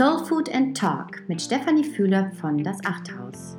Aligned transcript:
Soul 0.00 0.24
Food 0.24 0.48
and 0.54 0.74
Talk 0.76 1.22
mit 1.28 1.42
Stefanie 1.42 1.84
Fühler 1.84 2.32
von 2.40 2.64
Das 2.64 2.78
Achthaus. 2.86 3.56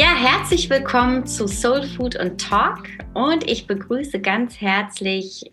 Ja, 0.00 0.14
herzlich 0.16 0.70
willkommen 0.70 1.26
zu 1.26 1.46
Soul 1.46 1.86
Food 1.86 2.16
and 2.16 2.40
Talk 2.40 2.88
und 3.14 3.48
ich 3.48 3.66
begrüße 3.66 4.18
ganz 4.20 4.60
herzlich 4.60 5.52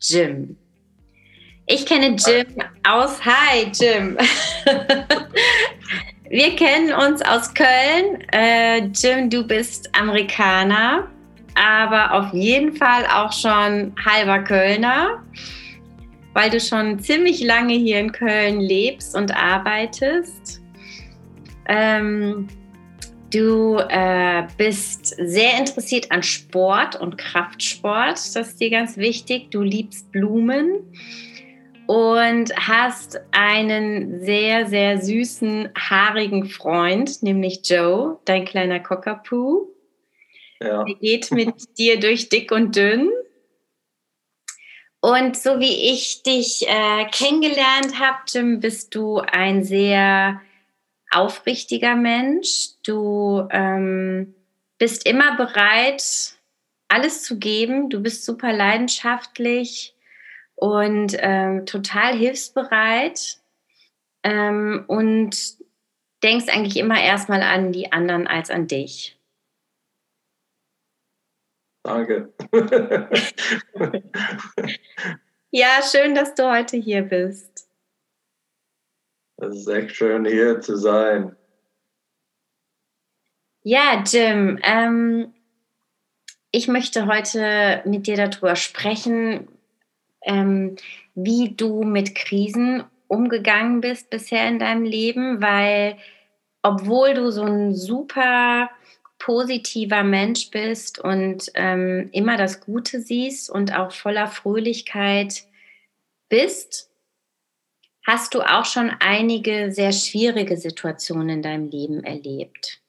Jim. 0.00 0.56
Ich 1.66 1.84
kenne 1.84 2.14
Jim 2.16 2.46
aus. 2.84 3.24
Hi, 3.24 3.72
Jim. 3.72 4.16
Wir 6.28 6.56
kennen 6.56 6.92
uns 6.92 7.22
aus 7.22 7.54
Köln. 7.54 8.20
Äh, 8.32 8.86
Jim, 8.86 9.30
du 9.30 9.46
bist 9.46 9.88
Amerikaner, 9.98 11.08
aber 11.54 12.12
auf 12.12 12.32
jeden 12.32 12.74
Fall 12.74 13.04
auch 13.06 13.32
schon 13.32 13.94
halber 14.04 14.40
Kölner 14.40 15.22
weil 16.36 16.50
du 16.50 16.60
schon 16.60 17.00
ziemlich 17.00 17.42
lange 17.42 17.72
hier 17.72 17.98
in 17.98 18.12
Köln 18.12 18.60
lebst 18.60 19.16
und 19.16 19.34
arbeitest. 19.34 20.60
Ähm, 21.66 22.46
du 23.32 23.78
äh, 23.88 24.46
bist 24.58 25.16
sehr 25.16 25.58
interessiert 25.58 26.12
an 26.12 26.22
Sport 26.22 27.00
und 27.00 27.16
Kraftsport. 27.16 28.18
Das 28.18 28.36
ist 28.36 28.60
dir 28.60 28.68
ganz 28.68 28.98
wichtig. 28.98 29.50
Du 29.50 29.62
liebst 29.62 30.12
Blumen 30.12 30.80
und 31.86 32.54
hast 32.56 33.20
einen 33.32 34.20
sehr, 34.20 34.66
sehr 34.66 35.00
süßen, 35.00 35.70
haarigen 35.76 36.46
Freund, 36.46 37.22
nämlich 37.22 37.60
Joe, 37.64 38.18
dein 38.24 38.44
kleiner 38.44 38.80
Cockapoo. 38.80 39.68
Ja. 40.60 40.84
Der 40.84 40.94
geht 40.96 41.30
mit 41.30 41.54
dir 41.78 42.00
durch 42.00 42.28
dick 42.28 42.50
und 42.50 42.76
dünn. 42.76 43.10
Und 45.00 45.36
so 45.36 45.60
wie 45.60 45.92
ich 45.92 46.22
dich 46.22 46.66
äh, 46.66 47.04
kennengelernt 47.12 48.00
habe, 48.00 48.18
Jim, 48.28 48.60
bist 48.60 48.94
du 48.94 49.18
ein 49.18 49.62
sehr 49.62 50.40
aufrichtiger 51.10 51.94
Mensch. 51.94 52.70
Du 52.84 53.46
ähm, 53.50 54.34
bist 54.78 55.06
immer 55.06 55.36
bereit, 55.36 56.36
alles 56.88 57.22
zu 57.22 57.38
geben. 57.38 57.88
Du 57.88 58.00
bist 58.00 58.24
super 58.24 58.52
leidenschaftlich 58.52 59.95
und 60.56 61.16
ähm, 61.18 61.66
total 61.66 62.16
hilfsbereit 62.16 63.38
ähm, 64.24 64.84
und 64.88 65.58
denkst 66.22 66.48
eigentlich 66.48 66.76
immer 66.78 67.00
erstmal 67.00 67.42
an 67.42 67.72
die 67.72 67.92
anderen 67.92 68.26
als 68.26 68.50
an 68.50 68.66
dich. 68.66 69.16
Danke. 71.84 72.34
ja, 75.50 75.80
schön, 75.88 76.16
dass 76.16 76.34
du 76.34 76.50
heute 76.50 76.76
hier 76.78 77.02
bist. 77.02 77.68
Es 79.36 79.56
ist 79.56 79.68
echt 79.68 79.94
schön, 79.94 80.24
hier 80.24 80.60
zu 80.60 80.76
sein. 80.76 81.36
Ja, 83.62 84.02
Jim, 84.04 84.58
ähm, 84.62 85.32
ich 86.50 86.66
möchte 86.68 87.06
heute 87.06 87.82
mit 87.84 88.06
dir 88.06 88.16
darüber 88.16 88.56
sprechen, 88.56 89.46
ähm, 90.26 90.76
wie 91.14 91.54
du 91.56 91.82
mit 91.82 92.14
Krisen 92.14 92.84
umgegangen 93.08 93.80
bist 93.80 94.10
bisher 94.10 94.46
in 94.48 94.58
deinem 94.58 94.84
Leben, 94.84 95.40
weil 95.40 95.96
obwohl 96.62 97.14
du 97.14 97.30
so 97.30 97.44
ein 97.44 97.74
super 97.74 98.68
positiver 99.18 100.02
Mensch 100.02 100.50
bist 100.50 100.98
und 100.98 101.50
ähm, 101.54 102.10
immer 102.12 102.36
das 102.36 102.60
Gute 102.60 103.00
siehst 103.00 103.48
und 103.48 103.74
auch 103.74 103.92
voller 103.92 104.26
Fröhlichkeit 104.26 105.44
bist, 106.28 106.90
hast 108.04 108.34
du 108.34 108.42
auch 108.42 108.64
schon 108.64 108.90
einige 109.00 109.72
sehr 109.72 109.92
schwierige 109.92 110.56
Situationen 110.56 111.28
in 111.28 111.42
deinem 111.42 111.68
Leben 111.68 112.04
erlebt. 112.04 112.82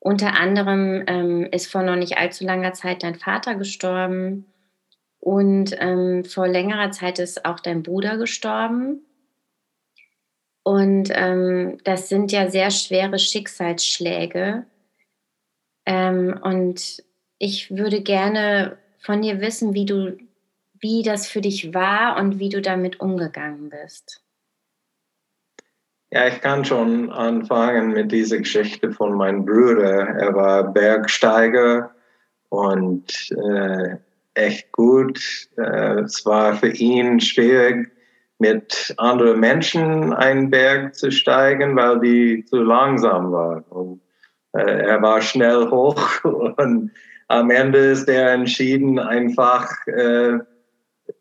Unter 0.00 0.38
anderem 0.38 1.04
ähm, 1.06 1.48
ist 1.50 1.70
vor 1.70 1.82
noch 1.82 1.96
nicht 1.96 2.18
allzu 2.18 2.44
langer 2.44 2.72
Zeit 2.72 3.02
dein 3.02 3.16
Vater 3.16 3.54
gestorben 3.54 4.46
und 5.28 5.76
ähm, 5.78 6.24
vor 6.24 6.48
längerer 6.48 6.90
Zeit 6.90 7.18
ist 7.18 7.44
auch 7.44 7.60
dein 7.60 7.82
Bruder 7.82 8.16
gestorben. 8.16 9.02
Und 10.62 11.10
ähm, 11.12 11.78
das 11.84 12.08
sind 12.08 12.32
ja 12.32 12.50
sehr 12.50 12.70
schwere 12.70 13.18
Schicksalsschläge, 13.18 14.66
ähm, 15.88 16.38
und 16.42 17.02
ich 17.38 17.74
würde 17.74 18.02
gerne 18.02 18.76
von 18.98 19.22
dir 19.22 19.40
wissen, 19.40 19.72
wie 19.72 19.86
du, 19.86 20.18
wie 20.80 21.02
das 21.02 21.26
für 21.26 21.40
dich 21.40 21.72
war 21.72 22.18
und 22.18 22.38
wie 22.38 22.50
du 22.50 22.60
damit 22.60 23.00
umgegangen 23.00 23.70
bist. 23.70 24.22
Ja, 26.10 26.26
ich 26.26 26.42
kann 26.42 26.66
schon 26.66 27.10
anfangen 27.10 27.92
mit 27.92 28.12
dieser 28.12 28.36
Geschichte 28.36 28.92
von 28.92 29.14
meinem 29.14 29.46
Bruder. 29.46 30.08
Er 30.08 30.34
war 30.34 30.72
Bergsteiger 30.74 31.90
und 32.50 33.30
äh, 33.30 33.96
echt 34.38 34.72
gut. 34.72 35.20
Äh, 35.56 36.00
es 36.00 36.24
war 36.24 36.54
für 36.54 36.70
ihn 36.70 37.20
schwierig, 37.20 37.90
mit 38.38 38.94
anderen 38.98 39.40
Menschen 39.40 40.12
einen 40.12 40.48
Berg 40.48 40.94
zu 40.94 41.10
steigen, 41.10 41.76
weil 41.76 41.98
die 42.00 42.44
zu 42.44 42.62
langsam 42.62 43.32
waren. 43.32 43.62
Und 43.64 44.00
äh, 44.52 44.86
er 44.86 45.02
war 45.02 45.20
schnell 45.20 45.68
hoch 45.70 46.24
und 46.24 46.92
am 47.26 47.50
Ende 47.50 47.78
ist 47.78 48.08
er 48.08 48.32
entschieden, 48.32 48.98
einfach 48.98 49.68
äh, 49.86 50.38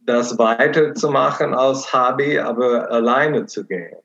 das 0.02 0.38
weiterzumachen 0.38 1.54
als 1.54 1.92
Hobby, 1.92 2.40
aber 2.40 2.90
alleine 2.90 3.46
zu 3.46 3.66
gehen. 3.66 3.98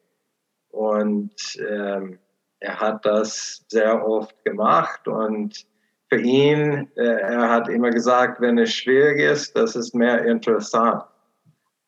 Und 0.70 1.32
ähm, 1.70 2.18
er 2.60 2.80
hat 2.80 3.04
das 3.04 3.64
sehr 3.68 4.06
oft 4.06 4.44
gemacht 4.44 5.06
und 5.06 5.66
für 6.12 6.20
ihn, 6.20 6.90
äh, 6.96 7.04
er 7.04 7.48
hat 7.48 7.70
immer 7.70 7.88
gesagt, 7.88 8.38
wenn 8.42 8.58
es 8.58 8.74
schwierig 8.74 9.18
ist, 9.18 9.56
das 9.56 9.74
ist 9.74 9.94
mehr 9.94 10.22
interessant. 10.26 11.04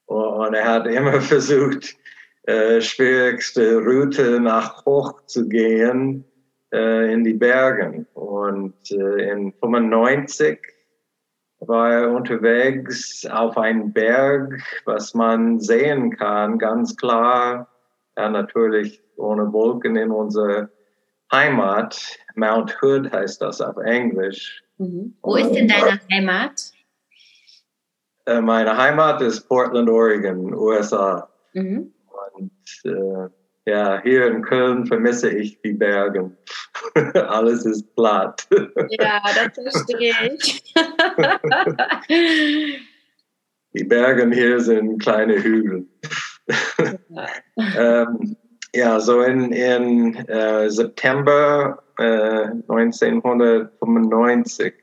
Und 0.07 0.55
er 0.55 0.65
hat 0.65 0.87
immer 0.87 1.21
versucht, 1.21 1.95
äh, 2.45 2.81
schwierigste 2.81 3.77
Route 3.77 4.41
nach 4.41 4.87
hoch 4.87 5.21
zu 5.27 5.47
gehen, 5.47 6.25
äh, 6.73 7.13
in 7.13 7.23
die 7.23 7.35
Bergen. 7.35 8.07
Und 8.15 8.91
äh, 8.91 9.31
in 9.31 9.53
95 9.53 10.59
war 11.61 11.93
er 11.93 12.11
unterwegs 12.11 13.27
auf 13.27 13.59
einen 13.59 13.93
Berg, 13.93 14.59
was 14.87 15.13
man 15.13 15.61
sehen 15.61 16.17
kann, 16.17 16.59
ganz 16.59 16.97
klar. 16.97 17.69
Ja, 18.17 18.31
natürlich 18.31 19.03
ohne 19.17 19.53
Wolken 19.53 19.97
in 19.97 20.11
unserer 20.11 20.71
Heimat. 21.35 22.01
Mount 22.37 22.81
Hood 22.81 23.13
heißt 23.13 23.43
das 23.43 23.61
auf 23.61 23.77
Englisch. 23.79 24.63
Mhm. 24.79 25.17
Wo 25.23 25.37
ist 25.37 25.53
denn 25.53 25.69
deine 25.69 26.01
Heimat? 26.11 26.73
Äh, 28.27 28.41
meine 28.41 28.77
Heimat 28.77 29.21
ist 29.21 29.49
Portland, 29.49 29.89
Oregon, 29.89 30.53
USA. 30.55 31.29
Mhm. 31.53 31.93
Und 32.35 32.53
äh, 32.85 33.29
ja, 33.67 34.03
hier 34.03 34.27
in 34.27 34.43
Köln 34.43 34.85
vermisse 34.87 35.31
ich 35.31 35.59
die 35.63 35.73
Berge. 35.73 36.37
Alles 37.15 37.65
ist 37.65 37.95
platt. 37.95 38.47
Ja, 38.91 39.23
das 39.23 39.55
verstehe 39.55 40.35
ich. 40.35 40.75
die 43.73 43.85
Berge 43.85 44.31
hier 44.35 44.61
sind 44.61 44.99
kleine 44.99 45.43
Hügel. 45.43 45.87
Ja, 47.09 47.27
ähm, 48.03 48.37
ja 48.75 49.01
so 49.01 49.23
in, 49.23 49.53
in 49.53 50.15
äh, 50.29 50.71
September 50.71 51.83
äh, 51.99 52.49
1995 52.69 54.75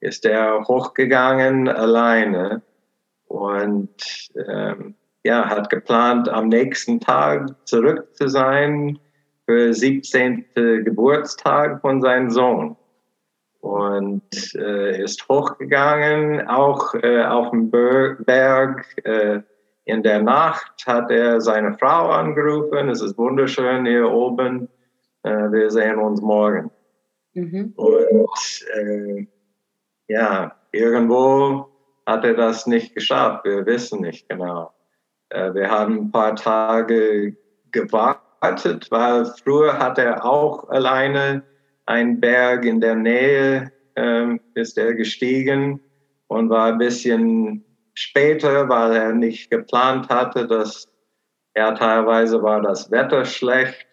ist 0.00 0.24
er 0.24 0.64
hochgegangen 0.68 1.68
alleine 1.68 2.62
und 3.26 4.30
ähm, 4.36 4.94
ja, 5.26 5.48
hat 5.48 5.70
geplant, 5.70 6.28
am 6.28 6.48
nächsten 6.48 7.00
Tag 7.00 7.48
zurück 7.66 8.14
zu 8.14 8.28
sein 8.28 8.98
für 9.44 9.74
17. 9.74 10.44
Geburtstag 10.84 11.80
von 11.80 12.00
seinem 12.00 12.30
Sohn. 12.30 12.76
Und 13.60 14.54
äh, 14.54 15.02
ist 15.02 15.28
hochgegangen, 15.28 16.46
auch 16.46 16.94
äh, 16.94 17.24
auf 17.24 17.50
dem 17.50 17.70
Berg. 17.70 18.86
Äh, 19.04 19.40
in 19.86 20.02
der 20.02 20.20
Nacht 20.20 20.84
hat 20.86 21.10
er 21.10 21.40
seine 21.40 21.72
Frau 21.78 22.10
angerufen. 22.10 22.90
Es 22.90 23.00
ist 23.00 23.16
wunderschön 23.16 23.86
hier 23.86 24.10
oben. 24.10 24.68
Äh, 25.22 25.50
wir 25.52 25.70
sehen 25.70 25.98
uns 25.98 26.20
morgen. 26.20 26.70
Mhm. 27.34 27.72
Und 27.76 28.66
äh, 28.74 29.26
ja, 30.08 30.54
irgendwo 30.72 31.68
hat 32.04 32.24
er 32.24 32.34
das 32.34 32.66
nicht 32.66 32.94
geschafft. 32.94 33.44
Wir 33.44 33.64
wissen 33.64 34.00
nicht 34.00 34.28
genau. 34.28 34.72
Äh, 35.30 35.54
wir 35.54 35.70
haben 35.70 35.98
ein 35.98 36.10
paar 36.10 36.34
Tage 36.34 37.36
gewartet 37.70 38.26
weil 38.90 39.24
früher 39.42 39.78
hat 39.78 39.98
er 39.98 40.24
auch 40.24 40.68
alleine 40.68 41.42
einen 41.86 42.20
Berg 42.20 42.64
in 42.64 42.80
der 42.80 42.94
Nähe, 42.94 43.72
ähm, 43.96 44.40
ist 44.54 44.78
er 44.78 44.94
gestiegen 44.94 45.80
und 46.28 46.50
war 46.50 46.66
ein 46.66 46.78
bisschen 46.78 47.64
später, 47.96 48.68
weil 48.68 48.94
er 48.94 49.12
nicht 49.12 49.50
geplant 49.50 50.08
hatte, 50.08 50.46
dass 50.46 50.88
er 51.54 51.74
teilweise 51.74 52.42
war 52.42 52.60
das 52.60 52.90
Wetter 52.90 53.24
schlecht 53.24 53.86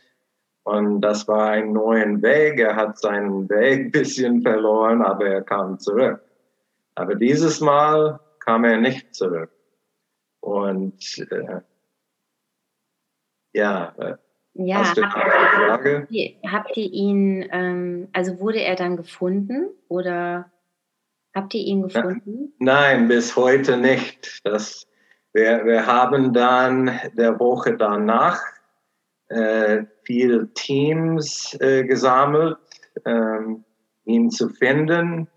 und 0.63 1.01
das 1.01 1.27
war 1.27 1.51
ein 1.51 1.73
neuer 1.73 2.21
Weg. 2.21 2.59
Er 2.59 2.75
hat 2.75 2.99
seinen 2.99 3.49
Weg 3.49 3.85
ein 3.85 3.91
bisschen 3.91 4.41
verloren, 4.41 5.01
aber 5.01 5.27
er 5.27 5.41
kam 5.41 5.79
zurück. 5.79 6.21
Aber 6.95 7.15
dieses 7.15 7.59
Mal 7.61 8.19
kam 8.39 8.65
er 8.65 8.77
nicht 8.77 9.15
zurück. 9.15 9.49
Und 10.41 11.17
äh, 11.31 11.61
ja, 13.53 13.93
äh, 13.97 14.15
ja, 14.55 14.77
hast 14.79 14.97
du 14.97 15.03
habt, 15.03 15.15
eine 15.15 15.49
Frage? 15.49 16.07
Habt 16.45 16.77
ihr 16.77 16.91
ihn, 16.91 17.47
ähm, 17.51 18.09
also 18.13 18.39
wurde 18.39 18.61
er 18.61 18.75
dann 18.75 18.97
gefunden 18.97 19.69
oder 19.87 20.51
habt 21.33 21.53
ihr 21.53 21.61
ihn 21.61 21.83
gefunden? 21.83 22.53
Nein, 22.59 23.07
bis 23.07 23.35
heute 23.35 23.77
nicht. 23.77 24.41
Das, 24.43 24.87
wir, 25.33 25.65
wir 25.65 25.85
haben 25.87 26.33
dann 26.33 26.91
der 27.13 27.39
Woche 27.39 27.75
danach 27.75 28.41
äh, 29.29 29.83
viele 30.03 30.53
Teams 30.53 31.57
äh, 31.59 31.83
gesammelt, 31.83 32.57
ähm, 33.05 33.63
ihn 34.05 34.29
zu 34.29 34.49
finden. 34.49 35.27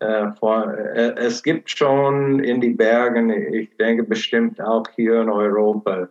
Äh, 0.00 0.32
vor, 0.38 0.72
äh, 0.72 1.14
es 1.16 1.42
gibt 1.42 1.70
schon 1.70 2.40
in 2.40 2.60
die 2.60 2.70
Bergen, 2.70 3.30
ich 3.30 3.76
denke 3.76 4.04
bestimmt 4.04 4.60
auch 4.60 4.86
hier 4.96 5.20
in 5.20 5.28
Europa, 5.28 6.08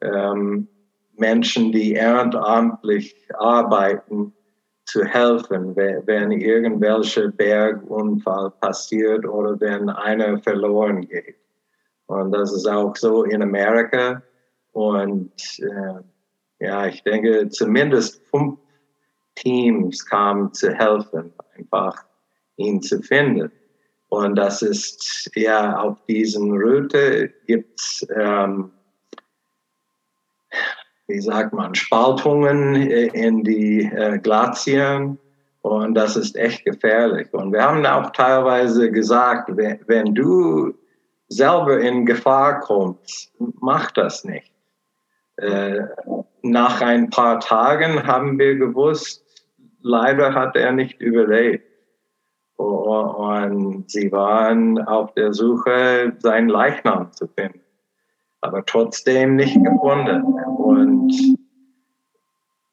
ähm, 0.00 0.68
Menschen, 1.16 1.72
die 1.72 1.92
ehrenamtlich 1.92 3.14
arbeiten, 3.34 4.32
zu 4.84 5.04
helfen, 5.04 5.76
wenn 5.76 6.32
irgendwelcher 6.32 7.28
Bergunfall 7.28 8.50
passiert 8.60 9.24
oder 9.26 9.58
wenn 9.60 9.88
einer 9.88 10.38
verloren 10.38 11.06
geht. 11.08 11.36
Und 12.06 12.32
das 12.32 12.52
ist 12.52 12.66
auch 12.68 12.94
so 12.96 13.24
in 13.24 13.42
Amerika. 13.42 14.22
Und 14.72 15.32
äh, 15.58 16.64
ja, 16.64 16.86
ich 16.86 17.02
denke, 17.04 17.48
zumindest 17.48 18.22
fünf 18.26 18.58
Teams 19.36 20.04
kamen 20.04 20.52
zu 20.52 20.72
helfen, 20.72 21.32
einfach 21.56 22.04
ihn 22.56 22.82
zu 22.82 23.00
finden. 23.02 23.50
Und 24.08 24.36
das 24.36 24.60
ist 24.60 25.30
ja 25.34 25.78
auf 25.78 26.04
diesen 26.04 26.52
Route 26.52 27.32
gibt 27.46 27.80
es 27.80 28.06
ähm, 28.14 28.70
wie 31.08 31.20
sagt 31.20 31.52
man, 31.52 31.74
Spaltungen 31.74 32.74
in 32.74 33.42
die 33.44 33.84
äh, 33.84 34.18
Glazien. 34.18 35.18
Und 35.62 35.94
das 35.94 36.16
ist 36.16 36.36
echt 36.36 36.64
gefährlich. 36.64 37.32
Und 37.32 37.52
wir 37.52 37.62
haben 37.62 37.84
auch 37.86 38.10
teilweise 38.10 38.90
gesagt, 38.90 39.50
wenn, 39.56 40.14
du 40.14 40.74
selber 41.28 41.80
in 41.80 42.04
Gefahr 42.04 42.60
kommst, 42.60 43.32
mach 43.60 43.90
das 43.92 44.24
nicht. 44.24 44.52
Äh, 45.36 45.82
nach 46.42 46.80
ein 46.80 47.10
paar 47.10 47.40
Tagen 47.40 48.06
haben 48.06 48.38
wir 48.38 48.56
gewusst, 48.56 49.24
leider 49.82 50.34
hat 50.34 50.56
er 50.56 50.72
nicht 50.72 51.00
überlebt. 51.00 51.66
Und 52.56 53.90
sie 53.90 54.10
waren 54.12 54.78
auf 54.86 55.14
der 55.14 55.32
Suche, 55.32 56.12
seinen 56.18 56.48
Leichnam 56.48 57.12
zu 57.12 57.26
finden 57.28 57.62
aber 58.42 58.64
trotzdem 58.66 59.36
nicht 59.36 59.54
gefunden. 59.64 60.36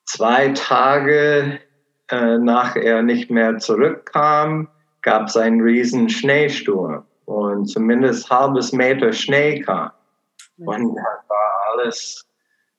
Zwei 0.09 0.50
Tage 0.50 1.59
äh, 2.09 2.38
nach 2.39 2.75
er 2.75 3.03
nicht 3.03 3.29
mehr 3.29 3.59
zurückkam, 3.59 4.67
gab 5.03 5.27
es 5.27 5.38
einen 5.38 5.61
riesen 5.61 6.09
Schneesturm 6.09 7.03
und 7.25 7.67
zumindest 7.67 8.27
halbes 8.27 8.73
Meter 8.73 9.13
Schnee 9.13 9.59
kam. 9.59 9.91
Und 10.57 10.95
da 10.95 11.03
war 11.27 11.51
alles 11.71 12.25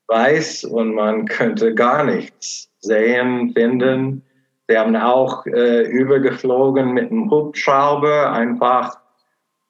weiß 0.08 0.64
und 0.64 0.94
man 0.94 1.24
könnte 1.26 1.72
gar 1.72 2.02
nichts 2.02 2.68
sehen, 2.80 3.52
finden. 3.52 4.22
Sie 4.66 4.76
haben 4.76 4.96
auch 4.96 5.46
äh, 5.46 5.82
übergeflogen 5.82 6.92
mit 6.92 7.12
einem 7.12 7.30
Hubschrauber, 7.30 8.32
einfach 8.32 8.98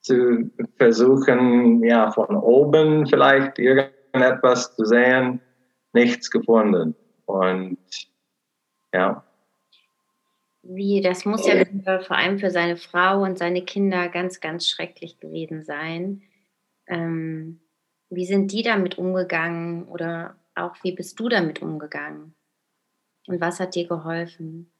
zu 0.01 0.51
versuchen, 0.79 1.85
ja, 1.85 2.11
von 2.11 2.35
oben 2.37 3.07
vielleicht 3.07 3.59
irgendetwas 3.59 4.75
zu 4.77 4.87
sehen, 4.87 5.43
nichts 5.93 6.31
gefunden. 6.31 6.97
Und 7.33 7.79
ja. 8.93 9.25
Wie, 10.63 11.01
das 11.01 11.25
muss 11.25 11.47
ja 11.47 11.65
vor 12.01 12.17
allem 12.17 12.39
für 12.39 12.51
seine 12.51 12.77
Frau 12.77 13.23
und 13.23 13.39
seine 13.39 13.65
Kinder 13.65 14.09
ganz, 14.09 14.41
ganz 14.41 14.69
schrecklich 14.69 15.19
gewesen 15.19 15.65
sein. 15.65 16.23
Ähm, 16.87 17.61
wie 18.11 18.27
sind 18.27 18.53
die 18.53 18.63
damit 18.63 18.99
umgegangen 18.99 19.85
oder 19.85 20.37
auch 20.55 20.75
wie 20.83 20.93
bist 20.93 21.19
du 21.19 21.29
damit 21.29 21.63
umgegangen? 21.63 22.35
Und 23.27 23.41
was 23.41 23.61
hat 23.61 23.75
dir 23.75 23.87
geholfen? 23.87 24.71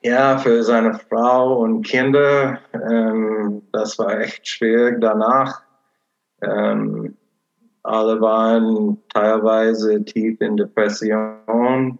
Ja, 0.00 0.38
für 0.38 0.62
seine 0.62 0.98
Frau 0.98 1.60
und 1.60 1.82
Kinder, 1.82 2.60
ähm, 2.72 3.62
das 3.72 3.98
war 3.98 4.20
echt 4.20 4.46
schwierig 4.46 5.00
danach. 5.00 5.62
Ähm, 6.42 7.16
alle 7.84 8.20
waren 8.20 8.98
teilweise 9.12 10.04
tief 10.04 10.40
in 10.40 10.56
Depression. 10.56 11.98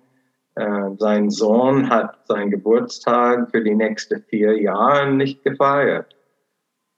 Äh, 0.56 0.90
sein 0.98 1.31
Sohn 1.31 1.90
hat 1.90 2.26
seinen 2.26 2.50
Geburtstag 2.50 3.50
für 3.50 3.62
die 3.62 3.75
nächsten 3.75 4.22
vier 4.22 4.60
Jahre 4.60 5.12
nicht 5.12 5.44
gefeiert. 5.44 6.16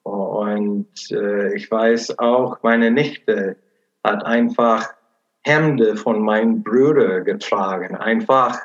Und 0.05 0.88
äh, 1.11 1.55
ich 1.55 1.69
weiß 1.69 2.19
auch, 2.21 2.62
meine 2.62 2.93
Nichte 2.93 3.56
hat 4.05 4.25
einfach 4.25 4.94
Hemde 5.43 5.97
von 5.97 6.21
meinem 6.21 6.62
Bruder 6.62 7.23
getragen. 7.23 7.97
Einfach 7.97 8.56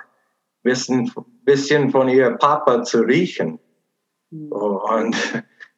wissen, 0.61 1.11
bisschen 1.45 1.89
von 1.89 2.07
ihr 2.09 2.29
Papa 2.31 2.83
zu 2.83 3.01
riechen. 3.01 3.59
Mhm. 4.29 4.51
Und 4.51 5.15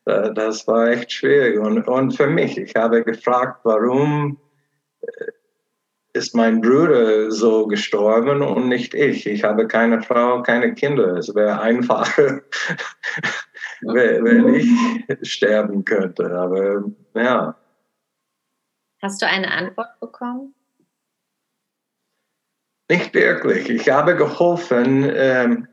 das 0.06 0.68
war 0.68 0.90
echt 0.90 1.12
schwierig. 1.12 1.60
Und, 1.60 1.88
und 1.88 2.12
für 2.12 2.28
mich, 2.28 2.58
ich 2.58 2.76
habe 2.76 3.04
gefragt, 3.04 3.62
warum 3.64 4.38
äh, 5.02 5.32
ist 6.14 6.36
mein 6.36 6.62
Bruder 6.62 7.32
so 7.32 7.66
gestorben 7.66 8.44
und 8.44 8.70
nicht 8.70 8.94
ich. 8.94 9.26
Ich 9.26 9.44
habe 9.44 9.68
keine 9.68 10.02
Frau, 10.04 10.44
keine 10.44 10.74
Kinder. 10.76 11.18
Es 11.18 11.34
wäre 11.34 11.60
einfacher, 11.60 12.42
wenn 13.82 14.54
ich 14.54 14.70
sterben 15.24 15.84
könnte. 15.84 16.32
Aber 16.32 16.84
ja. 17.16 17.56
Hast 19.02 19.22
du 19.22 19.28
eine 19.28 19.52
Antwort 19.52 20.00
bekommen? 20.00 20.54
Nicht 22.90 23.14
wirklich. 23.16 23.70
Ich 23.70 23.90
habe 23.90 24.16
geholfen, 24.16 25.12
ähm, 25.16 25.68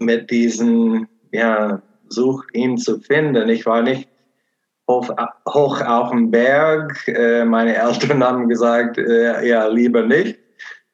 mit 0.00 0.30
diesen, 0.30 1.08
ja, 1.30 1.80
sucht 2.10 2.54
ihn 2.54 2.76
zu 2.76 3.00
finden. 3.00 3.48
Ich 3.48 3.66
war 3.66 3.82
nicht 3.82 4.08
hoch, 4.88 5.08
hoch 5.48 5.80
auf 5.80 6.10
dem 6.10 6.30
Berg. 6.30 7.06
Äh, 7.08 7.44
meine 7.44 7.76
Eltern 7.76 8.22
haben 8.24 8.48
gesagt, 8.48 8.98
äh, 8.98 9.46
ja, 9.46 9.66
lieber 9.66 10.02
nicht. 10.02 10.38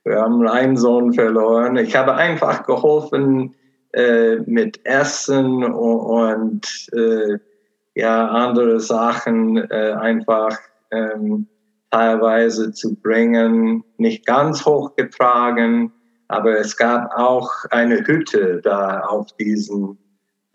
Wir 0.05 0.21
haben 0.21 0.47
einen 0.47 0.77
Sohn 0.77 1.13
verloren. 1.13 1.77
Ich 1.77 1.97
habe 1.97 2.15
einfach 2.15 2.65
geholfen 2.65 3.55
äh, 3.93 4.37
mit 4.47 4.85
Essen 4.85 5.65
und, 5.65 5.73
und 5.75 6.89
äh, 6.93 7.39
ja, 7.95 8.29
andere 8.29 8.79
Sachen 8.79 9.57
äh, 9.71 9.93
einfach 9.99 10.57
ähm, 10.93 11.49
teilweise 11.91 12.73
zu 12.73 12.95
bringen, 12.95 13.83
nicht 13.97 14.27
ganz 14.27 14.65
hochgetragen, 14.67 15.93
aber 16.29 16.59
es 16.59 16.77
gab 16.77 17.11
auch 17.17 17.51
eine 17.71 18.07
Hütte 18.07 18.61
da 18.63 19.01
auf 19.01 19.33
diesem 19.39 19.97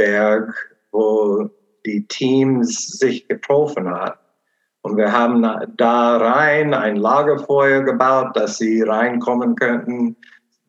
Berg, 0.01 0.75
wo 0.91 1.50
die 1.86 2.08
Teams 2.08 2.98
sich 3.00 3.27
getroffen 3.27 3.89
haben. 3.89 4.17
Und 4.81 4.98
wir 4.98 5.12
haben 5.12 5.43
da 5.77 6.17
rein 6.17 6.74
ein 6.74 6.96
Lagerfeuer 6.96 7.81
gebaut, 7.84 8.36
dass 8.36 8.58
sie 8.58 8.81
reinkommen 8.81 9.55
könnten, 9.55 10.08
ein 10.08 10.15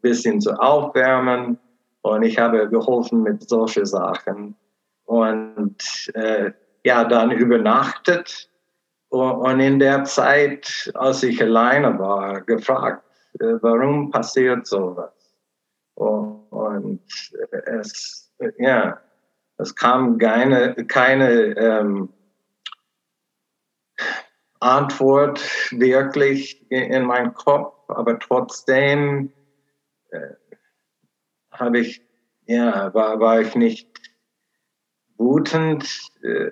bisschen 0.02 0.40
zu 0.40 0.52
aufwärmen. 0.52 1.58
Und 2.02 2.22
ich 2.22 2.38
habe 2.38 2.68
geholfen 2.68 3.22
mit 3.22 3.48
solchen 3.48 3.86
Sachen. 3.86 4.54
Und 5.06 6.10
äh, 6.14 6.50
ja, 6.84 7.04
dann 7.04 7.30
übernachtet 7.30 8.50
und 9.08 9.60
in 9.60 9.78
der 9.78 10.04
Zeit, 10.04 10.90
als 10.94 11.22
ich 11.22 11.42
alleine 11.42 11.98
war, 11.98 12.40
gefragt, 12.40 13.04
äh, 13.40 13.56
warum 13.60 14.10
passiert 14.10 14.66
sowas? 14.66 15.12
Und 15.94 17.00
es, 17.66 18.32
ja, 18.56 18.98
es 19.62 19.74
kam 19.74 20.18
keine, 20.18 20.74
keine 20.86 21.30
ähm, 21.56 22.12
Antwort 24.60 25.40
wirklich 25.72 26.70
in 26.70 27.04
meinen 27.04 27.34
Kopf, 27.34 27.74
aber 27.88 28.18
trotzdem 28.18 29.32
äh, 30.10 30.34
habe 31.50 31.80
ich, 31.80 32.02
ja, 32.46 32.92
war, 32.94 33.18
war 33.20 33.40
ich 33.40 33.54
nicht 33.54 33.88
wutend, 35.16 36.10
äh, 36.22 36.50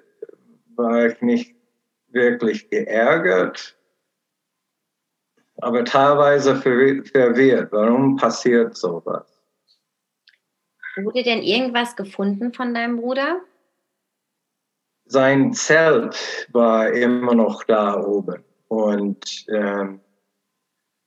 war 0.74 1.06
ich 1.06 1.20
nicht 1.20 1.54
wirklich 2.08 2.68
geärgert, 2.70 3.76
aber 5.56 5.84
teilweise 5.84 6.56
verwirrt. 6.56 7.70
Warum 7.70 8.16
passiert 8.16 8.76
sowas? 8.76 9.39
Wurde 10.96 11.22
denn 11.22 11.42
irgendwas 11.42 11.96
gefunden 11.96 12.52
von 12.52 12.74
deinem 12.74 12.96
Bruder? 12.96 13.40
Sein 15.06 15.52
Zelt 15.52 16.48
war 16.52 16.90
immer 16.92 17.34
noch 17.34 17.64
da 17.64 18.00
oben. 18.00 18.44
Und 18.68 19.46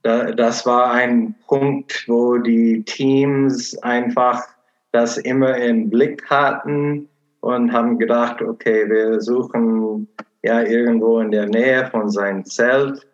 da, 0.04 0.32
das 0.32 0.66
war 0.66 0.92
ein 0.92 1.36
Punkt, 1.48 2.06
wo 2.08 2.38
die 2.38 2.84
Teams 2.84 3.78
einfach 3.80 4.44
das 4.92 5.18
immer 5.18 5.58
im 5.58 5.90
Blick 5.90 6.30
hatten 6.30 7.10
und 7.40 7.72
haben 7.72 7.98
gedacht, 7.98 8.42
okay, 8.42 8.88
wir 8.90 9.20
suchen 9.22 10.08
ja 10.44 10.62
irgendwo 10.62 11.20
in 11.20 11.32
der 11.32 11.48
Nähe 11.48 11.88
von 11.88 12.10
seinem 12.10 12.46
Zelt, 12.46 13.08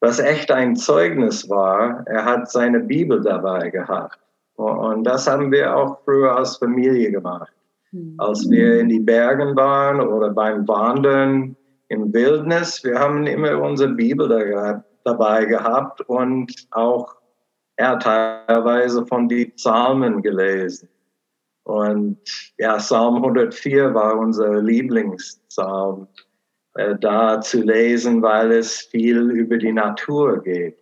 was 0.00 0.20
echt 0.20 0.50
ein 0.50 0.74
Zeugnis 0.76 1.48
war. 1.50 2.04
Er 2.06 2.24
hat 2.24 2.50
seine 2.50 2.80
Bibel 2.80 3.20
dabei 3.20 3.70
gehabt. 3.70 4.18
Und 4.58 5.04
das 5.04 5.28
haben 5.28 5.52
wir 5.52 5.76
auch 5.76 6.00
früher 6.04 6.36
als 6.36 6.56
Familie 6.56 7.12
gemacht. 7.12 7.52
Mhm. 7.92 8.14
Als 8.18 8.50
wir 8.50 8.80
in 8.80 8.88
die 8.88 8.98
Bergen 8.98 9.54
waren 9.54 10.00
oder 10.00 10.30
beim 10.30 10.66
Wandern 10.66 11.56
im 11.88 12.12
Wildnis, 12.12 12.82
wir 12.82 12.98
haben 12.98 13.26
immer 13.28 13.60
unsere 13.62 13.90
Bibel 13.90 14.28
da, 14.28 14.82
dabei 15.04 15.44
gehabt 15.44 16.00
und 16.02 16.52
auch 16.72 17.14
ja, 17.78 17.96
teilweise 17.96 19.06
von 19.06 19.28
den 19.28 19.54
Psalmen 19.54 20.22
gelesen. 20.22 20.88
Und 21.62 22.18
ja, 22.58 22.78
Psalm 22.78 23.16
104 23.16 23.94
war 23.94 24.18
unser 24.18 24.60
Lieblingspsalm, 24.60 26.08
äh, 26.74 26.96
da 27.00 27.40
zu 27.40 27.62
lesen, 27.62 28.22
weil 28.22 28.50
es 28.50 28.80
viel 28.80 29.30
über 29.30 29.56
die 29.56 29.72
Natur 29.72 30.42
geht. 30.42 30.78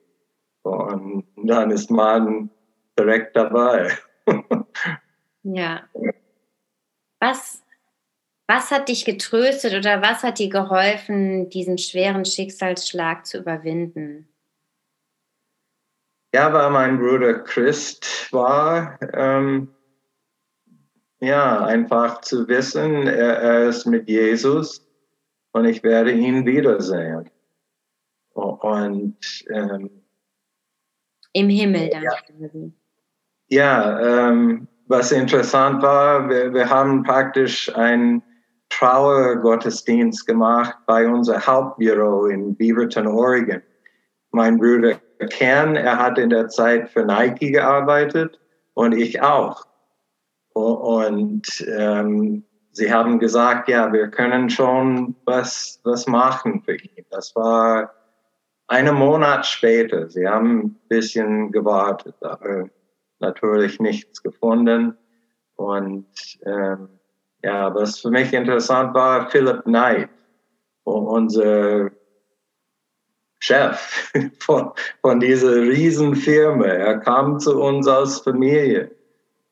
Und 0.63 1.25
dann 1.45 1.71
ist 1.71 1.91
man 1.91 2.51
direkt 2.99 3.37
dabei. 3.37 3.97
ja. 5.43 5.89
Was, 7.21 7.63
was 8.47 8.71
hat 8.71 8.89
dich 8.89 9.05
getröstet 9.05 9.75
oder 9.75 10.03
was 10.03 10.23
hat 10.23 10.39
dir 10.39 10.51
geholfen, 10.51 11.49
diesen 11.51 11.79
schweren 11.79 12.25
Schicksalsschlag 12.25 13.27
zu 13.27 13.39
überwinden? 13.39 14.29
Ja, 16.35 16.53
weil 16.53 16.71
mein 16.71 16.99
Bruder 16.99 17.39
Christ 17.41 18.31
war, 18.33 18.99
ähm, 19.15 19.69
ja, 21.21 21.65
einfach 21.65 22.21
zu 22.21 22.47
wissen, 22.47 23.07
er, 23.07 23.39
er, 23.39 23.69
ist 23.69 23.87
mit 23.87 24.09
Jesus 24.09 24.87
und 25.53 25.65
ich 25.65 25.83
werde 25.83 26.13
ihn 26.13 26.45
wiedersehen. 26.45 27.31
Und 28.35 29.17
ähm, 29.49 30.03
im 31.33 31.49
Himmel 31.49 31.89
dann. 31.89 32.03
Ja. 32.03 32.17
Ja, 33.49 34.29
ähm, 34.29 34.67
was 34.89 35.13
interessant 35.13 35.83
war, 35.83 36.29
wir, 36.29 36.53
wir 36.53 36.69
haben 36.69 37.03
praktisch 37.03 37.75
einen 37.75 38.23
Trauergottesdienst 38.71 40.27
gemacht 40.27 40.77
bei 40.87 41.07
unser 41.07 41.45
Hauptbüro 41.47 42.27
in 42.27 42.57
Beaverton, 42.57 43.07
Oregon. 43.07 43.63
Mein 44.33 44.59
Bruder 44.59 44.97
Ken, 45.31 45.77
er 45.77 45.99
hat 45.99 46.19
in 46.19 46.31
der 46.31 46.49
Zeit 46.49 46.91
für 46.91 47.05
Nike 47.05 47.53
gearbeitet 47.53 48.39
und 48.75 48.93
ich 48.93 49.23
auch. 49.23 49.65
Und 50.53 51.43
ähm, 51.69 52.45
sie 52.73 52.93
haben 52.93 53.19
gesagt, 53.19 53.69
ja, 53.69 53.93
wir 53.93 54.09
können 54.09 54.51
schon 54.51 55.15
was, 55.25 55.81
was 55.85 56.07
machen 56.07 56.63
für 56.63 56.77
ihn. 56.77 57.05
Das 57.11 57.35
war 57.37 57.93
einen 58.69 58.95
Monat 58.95 59.47
später. 59.47 60.09
Sie 60.11 60.27
haben 60.27 60.59
ein 60.59 60.81
bisschen 60.89 61.53
gewartet. 61.53 62.15
Aber 62.21 62.69
natürlich 63.19 63.81
nichts 63.81 64.23
gefunden. 64.23 64.97
Und 65.57 66.07
ähm, 66.45 66.89
ja, 67.43 67.75
was 67.75 68.01
für 68.01 68.11
mich 68.11 68.33
interessant 68.33 68.95
war, 68.95 69.31
Philip 69.31 69.63
Knight, 69.65 70.09
unser 70.85 71.91
Chef 73.39 74.13
von, 74.41 74.73
von 75.03 75.21
dieser 75.21 75.63
Riesenfirma. 75.63 76.65
Er 76.65 76.99
kam 76.99 77.39
zu 77.39 77.61
uns 77.61 77.87
als 77.87 78.21
Familie 78.21 78.91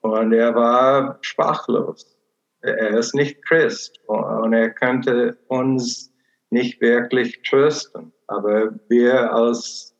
und 0.00 0.32
er 0.32 0.54
war 0.54 1.18
sprachlos. 1.20 2.16
Er 2.60 2.98
ist 2.98 3.14
nicht 3.14 3.44
Christ 3.44 4.00
und 4.06 4.52
er 4.54 4.70
könnte 4.70 5.36
uns 5.48 6.10
nicht 6.50 6.80
wirklich 6.80 7.42
trösten. 7.42 8.12
Aber 8.26 8.72
wir 8.88 9.32
als 9.32 9.93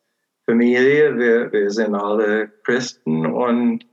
Familie, 0.47 1.17
wir, 1.19 1.53
wir 1.53 1.71
sind 1.71 1.95
alle 1.95 2.49
Christen 2.65 3.27
und 3.27 3.87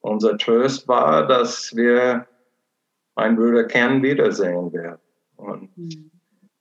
unser 0.00 0.36
Trost 0.36 0.88
war, 0.88 1.26
dass 1.26 1.74
wir 1.76 2.26
meinen 3.14 3.36
Bruder 3.36 3.64
Ken 3.64 4.02
wiedersehen 4.02 4.72
werden. 4.72 5.00
Und 5.36 5.76
mhm. 5.76 6.10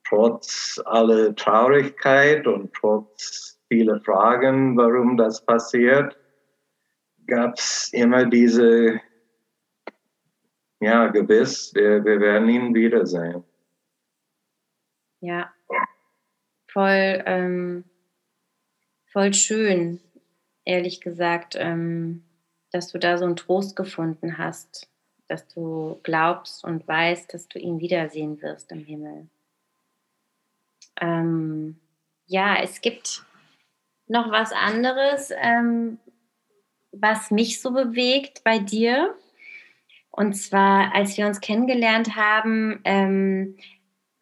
trotz 0.08 0.80
aller 0.86 1.36
Traurigkeit 1.36 2.46
und 2.46 2.72
trotz 2.74 3.60
vieler 3.68 4.00
Fragen, 4.02 4.78
warum 4.78 5.18
das 5.18 5.44
passiert, 5.44 6.18
gab 7.26 7.58
es 7.58 7.90
immer 7.94 8.26
diese, 8.26 9.00
ja, 10.82 11.08
gewiss, 11.08 11.72
wir, 11.74 12.04
wir 12.04 12.20
werden 12.20 12.50
ihn 12.50 12.76
wiedersehen. 12.76 13.44
Ja, 15.22 15.52
voll. 16.68 17.24
Ähm 17.26 17.86
voll 19.12 19.34
schön, 19.34 20.00
ehrlich 20.66 21.02
gesagt, 21.02 21.56
ähm, 21.58 22.24
dass 22.72 22.92
du 22.92 22.98
da 22.98 23.18
so 23.18 23.26
einen 23.26 23.36
Trost 23.36 23.76
gefunden 23.76 24.38
hast, 24.38 24.90
dass 25.28 25.48
du 25.48 26.00
glaubst 26.04 26.64
und 26.64 26.88
weißt, 26.88 27.34
dass 27.34 27.48
du 27.48 27.60
ihn 27.60 27.80
wiedersehen 27.80 28.42
wirst 28.42 28.72
im 28.72 28.84
Himmel. 28.84 29.28
Ähm, 31.00 31.80
ja, 32.28 32.58
es 32.62 32.82
gibt 32.82 33.26
noch 34.08 34.32
was 34.32 34.52
anderes, 34.52 35.32
ähm, 35.42 36.00
was 36.92 37.32
mich 37.32 37.62
so 37.62 37.72
bewegt 37.72 38.44
bei 38.44 38.60
dir. 38.60 39.16
Und 40.12 40.34
zwar, 40.34 40.94
als 40.94 41.18
wir 41.18 41.26
uns 41.26 41.40
kennengelernt 41.40 42.16
haben, 42.16 42.82
ähm, 42.84 43.58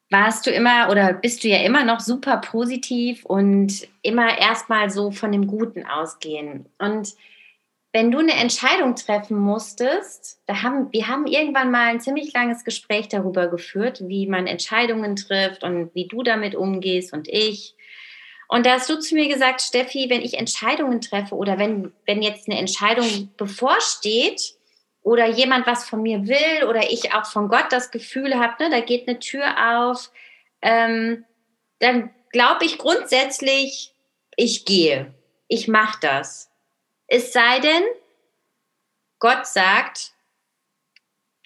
warst 0.10 0.48
du 0.48 0.52
immer 0.52 0.90
oder 0.90 1.14
bist 1.14 1.44
du 1.44 1.48
ja 1.48 1.62
immer 1.62 1.84
noch 1.84 2.00
super 2.00 2.38
positiv 2.38 3.26
und 3.26 3.88
immer 4.02 4.38
erstmal 4.40 4.90
so 4.90 5.12
von 5.12 5.32
dem 5.32 5.48
Guten 5.48 5.86
ausgehen. 5.86 6.66
Und 6.80 7.14
wenn 7.92 8.12
du 8.12 8.20
eine 8.20 8.34
Entscheidung 8.34 8.96
treffen 8.96 9.38
musstest, 9.38 10.42
da 10.46 10.62
haben, 10.62 10.92
wir 10.92 11.08
haben 11.08 11.26
irgendwann 11.26 11.72
mal 11.72 11.88
ein 11.88 12.00
ziemlich 12.00 12.34
langes 12.34 12.64
Gespräch 12.64 13.08
darüber 13.08 13.48
geführt, 13.48 14.04
wie 14.08 14.28
man 14.28 14.46
Entscheidungen 14.46 15.16
trifft 15.16 15.64
und 15.64 15.94
wie 15.96 16.08
du 16.08 16.22
damit 16.22 16.56
umgehst 16.56 17.14
und 17.14 17.28
ich. 17.28 17.76
Und 18.48 18.66
da 18.66 18.74
hast 18.74 18.90
du 18.90 19.00
zu 19.00 19.16
mir 19.16 19.28
gesagt, 19.28 19.62
Steffi, 19.62 20.10
wenn 20.10 20.22
ich 20.22 20.36
Entscheidungen 20.36 21.02
treffe 21.02 21.36
oder 21.36 21.60
wenn, 21.60 21.92
wenn 22.06 22.22
jetzt 22.22 22.48
eine 22.48 22.60
Entscheidung 22.60 23.30
bevorsteht, 23.38 24.56
oder 25.02 25.28
jemand 25.28 25.66
was 25.66 25.88
von 25.88 26.02
mir 26.02 26.28
will 26.28 26.68
oder 26.68 26.92
ich 26.92 27.14
auch 27.14 27.26
von 27.26 27.50
Gott 27.50 27.68
das 27.72 27.92
Gefühl 27.92 28.36
habe, 28.36 28.64
ne, 28.64 28.70
da 28.70 28.82
geht 28.82 29.08
eine 29.08 29.20
Tür 29.20 29.80
auf, 29.82 30.12
ähm, 30.62 31.26
dann 31.80 32.12
glaube 32.32 32.66
ich 32.66 32.78
grundsätzlich, 32.78 33.94
ich 34.36 34.66
gehe, 34.66 35.14
ich 35.48 35.68
mache 35.68 36.00
das. 36.02 36.52
Es 37.08 37.34
sei 37.34 37.60
denn, 37.60 37.84
Gott 39.20 39.48
sagt, 39.48 40.14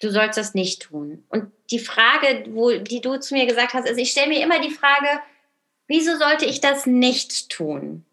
du 0.00 0.10
sollst 0.10 0.38
das 0.38 0.54
nicht 0.54 0.82
tun. 0.82 1.24
Und 1.28 1.50
die 1.70 1.78
Frage, 1.78 2.44
wo, 2.50 2.70
die 2.70 3.00
du 3.00 3.18
zu 3.18 3.34
mir 3.34 3.46
gesagt 3.46 3.74
hast, 3.74 3.88
ist, 3.88 3.98
ich 3.98 4.10
stelle 4.10 4.28
mir 4.28 4.42
immer 4.42 4.60
die 4.60 4.70
Frage, 4.70 5.20
wieso 5.86 6.16
sollte 6.16 6.44
ich 6.44 6.60
das 6.60 6.86
nicht 6.86 7.50
tun? 7.50 8.04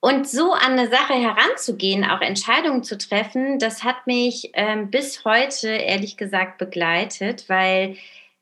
Und 0.00 0.28
so 0.28 0.52
an 0.52 0.78
eine 0.78 0.88
Sache 0.88 1.14
heranzugehen, 1.14 2.04
auch 2.04 2.20
Entscheidungen 2.20 2.84
zu 2.84 2.96
treffen, 2.98 3.58
das 3.58 3.82
hat 3.82 4.06
mich 4.06 4.50
ähm, 4.54 4.90
bis 4.90 5.24
heute 5.24 5.68
ehrlich 5.68 6.16
gesagt 6.16 6.58
begleitet, 6.58 7.48
weil 7.48 7.96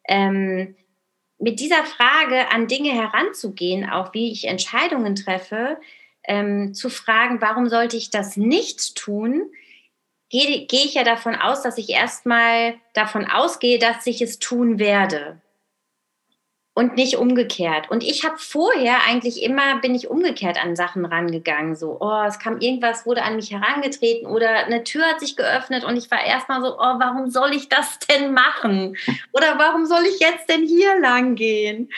ähm, 0.07 0.77
mit 1.39 1.61
dieser 1.61 1.85
Frage 1.85 2.51
an 2.51 2.67
Dinge 2.67 2.93
heranzugehen, 2.93 3.89
auch 3.89 4.13
wie 4.13 4.33
ich 4.33 4.47
Entscheidungen 4.47 5.15
treffe, 5.17 5.79
ähm, 6.25 6.75
zu 6.75 6.91
fragen, 6.91 7.41
warum 7.41 7.69
sollte 7.69 7.97
ich 7.97 8.11
das 8.11 8.37
nicht 8.37 8.95
tun, 8.95 9.51
gehe 10.29 10.67
geh 10.67 10.85
ich 10.85 10.95
ja 10.95 11.05
davon 11.05 11.37
aus, 11.37 11.63
dass 11.63 11.79
ich 11.79 11.89
erstmal 11.89 12.75
davon 12.93 13.25
ausgehe, 13.25 13.79
dass 13.79 14.07
ich 14.07 14.21
es 14.21 14.39
tun 14.39 14.79
werde. 14.79 15.41
Und 16.77 16.95
nicht 16.95 17.17
umgekehrt. 17.17 17.91
Und 17.91 18.05
ich 18.05 18.23
habe 18.23 18.37
vorher 18.37 18.99
eigentlich 19.09 19.43
immer, 19.43 19.79
bin 19.81 19.95
ich 19.95 20.11
umgekehrt 20.11 20.63
an 20.63 20.77
Sachen 20.77 21.07
rangegangen. 21.07 21.75
So, 21.75 21.97
oh, 22.01 22.23
es 22.29 22.39
kam 22.39 22.61
irgendwas, 22.61 23.07
wurde 23.07 23.23
an 23.23 23.37
mich 23.37 23.51
herangetreten 23.51 24.27
oder 24.27 24.67
eine 24.67 24.85
Tür 24.85 25.07
hat 25.07 25.21
sich 25.21 25.37
geöffnet 25.37 25.85
und 25.85 25.97
ich 25.97 26.11
war 26.11 26.23
erstmal 26.23 26.61
so, 26.61 26.75
oh, 26.75 26.99
warum 26.99 27.31
soll 27.31 27.55
ich 27.55 27.71
das 27.71 27.99
denn 28.01 28.35
machen? 28.35 28.95
Oder 29.33 29.59
warum 29.59 29.87
soll 29.87 30.03
ich 30.03 30.21
jetzt 30.21 30.51
denn 30.51 30.67
hier 30.67 31.01
lang 31.01 31.35
gehen? 31.35 31.89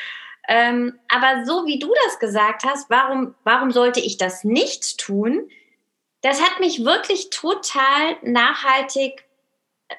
Ähm, 0.46 0.96
aber 1.08 1.44
so 1.44 1.66
wie 1.66 1.80
du 1.80 1.92
das 2.06 2.20
gesagt 2.20 2.62
hast, 2.64 2.88
warum, 2.88 3.34
warum 3.42 3.72
sollte 3.72 3.98
ich 3.98 4.16
das 4.16 4.44
nicht 4.44 4.98
tun? 4.98 5.50
Das 6.20 6.40
hat 6.40 6.60
mich 6.60 6.84
wirklich 6.84 7.30
total 7.30 8.16
nachhaltig 8.22 9.24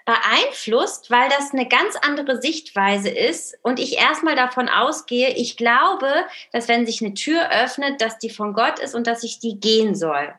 beeinflusst, 0.09 1.11
weil 1.11 1.29
das 1.29 1.53
eine 1.53 1.67
ganz 1.67 1.95
andere 1.95 2.41
Sichtweise 2.41 3.09
ist 3.09 3.55
und 3.61 3.79
ich 3.79 3.97
erstmal 3.97 4.35
davon 4.35 4.67
ausgehe, 4.67 5.35
ich 5.35 5.55
glaube, 5.55 6.11
dass 6.51 6.67
wenn 6.67 6.87
sich 6.87 7.01
eine 7.01 7.13
Tür 7.13 7.47
öffnet, 7.51 8.01
dass 8.01 8.17
die 8.17 8.31
von 8.31 8.53
Gott 8.53 8.79
ist 8.79 8.95
und 8.95 9.05
dass 9.05 9.21
ich 9.21 9.37
die 9.37 9.59
gehen 9.59 9.93
soll. 9.93 10.33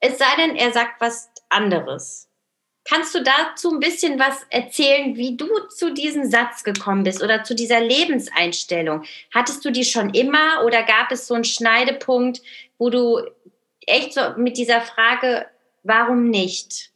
Es 0.00 0.16
sei 0.16 0.24
denn, 0.38 0.56
er 0.56 0.72
sagt 0.72 1.02
was 1.02 1.30
anderes. 1.50 2.30
Kannst 2.84 3.14
du 3.14 3.22
dazu 3.22 3.72
ein 3.72 3.78
bisschen 3.78 4.18
was 4.18 4.42
erzählen, 4.48 5.16
wie 5.16 5.36
du 5.36 5.48
zu 5.68 5.92
diesem 5.92 6.24
Satz 6.24 6.64
gekommen 6.64 7.04
bist 7.04 7.22
oder 7.22 7.44
zu 7.44 7.54
dieser 7.54 7.80
Lebenseinstellung? 7.80 9.04
Hattest 9.34 9.62
du 9.66 9.70
die 9.70 9.84
schon 9.84 10.14
immer 10.14 10.64
oder 10.64 10.82
gab 10.82 11.12
es 11.12 11.26
so 11.26 11.34
einen 11.34 11.44
Schneidepunkt, 11.44 12.40
wo 12.78 12.88
du 12.88 13.20
echt 13.86 14.14
so 14.14 14.20
mit 14.38 14.56
dieser 14.56 14.80
Frage, 14.80 15.44
warum 15.82 16.30
nicht? 16.30 16.91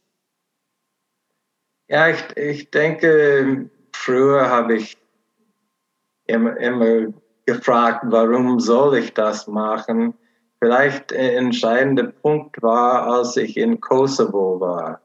Ja, 1.89 2.09
ich, 2.09 2.35
ich 2.35 2.69
denke, 2.71 3.69
früher 3.93 4.49
habe 4.49 4.75
ich 4.75 4.97
immer, 6.25 6.57
immer 6.57 7.13
gefragt, 7.45 8.03
warum 8.07 8.59
soll 8.59 8.97
ich 8.97 9.13
das 9.13 9.47
machen? 9.47 10.13
Vielleicht 10.59 11.13
ein 11.13 11.45
entscheidender 11.45 12.07
Punkt 12.07 12.61
war, 12.61 13.07
als 13.07 13.37
ich 13.37 13.55
in 13.55 13.79
Kosovo 13.79 14.59
war. 14.59 15.01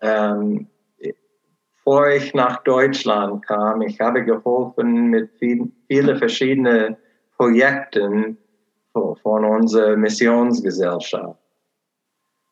Ähm, 0.00 0.68
bevor 0.98 2.08
ich 2.10 2.32
nach 2.32 2.62
Deutschland 2.62 3.44
kam, 3.46 3.82
ich 3.82 4.00
habe 4.00 4.24
geholfen 4.24 5.08
mit 5.08 5.30
viel, 5.38 5.72
vielen 5.88 6.16
verschiedenen 6.16 6.96
Projekten 7.36 8.38
von 8.92 9.44
unserer 9.44 9.96
Missionsgesellschaft. 9.96 11.40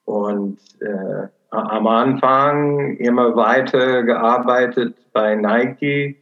Und 0.04 0.58
äh, 0.80 1.28
am 1.52 1.86
Anfang 1.86 2.96
immer 2.96 3.36
weiter 3.36 4.02
gearbeitet 4.02 4.96
bei 5.12 5.34
Nike 5.34 6.16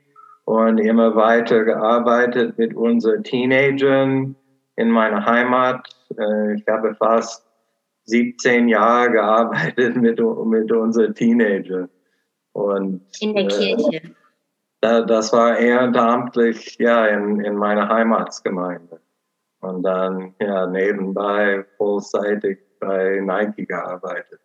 und 0.45 0.79
immer 0.79 1.15
weiter 1.15 1.65
gearbeitet 1.65 2.59
mit 2.59 2.75
unseren 2.75 3.23
Teenagern 3.23 4.35
in 4.77 4.91
meiner 4.91 5.25
Heimat. 5.25 5.89
Äh, 6.19 6.55
ich 6.55 6.67
habe 6.67 6.95
fast 6.97 7.47
17 8.05 8.69
Jahre 8.69 9.13
gearbeitet 9.13 9.97
mit, 9.97 10.21
mit 10.21 10.73
unseren 10.73 11.15
Teenagern. 11.15 11.89
Und, 12.53 13.03
in 13.21 13.35
der 13.35 13.47
Kirche. 13.47 14.03
Äh, 14.81 15.07
das 15.07 15.33
war 15.33 15.57
ehrenamtlich 15.57 16.77
ja, 16.81 17.07
in, 17.07 17.41
in 17.41 17.55
meiner 17.55 17.89
Heimatsgemeinde. 17.89 19.01
Und 19.61 19.85
dann 19.85 20.35
ja, 20.41 20.67
nebenbei 20.67 21.65
vollzeitig 21.77 22.59
bei 22.81 23.21
Nike 23.21 23.67
gearbeitet. 23.67 24.41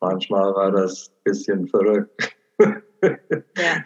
Manchmal 0.00 0.54
war 0.54 0.70
das 0.70 1.08
ein 1.10 1.22
bisschen 1.24 1.68
verrückt. 1.68 2.36
Ja. 2.60 3.82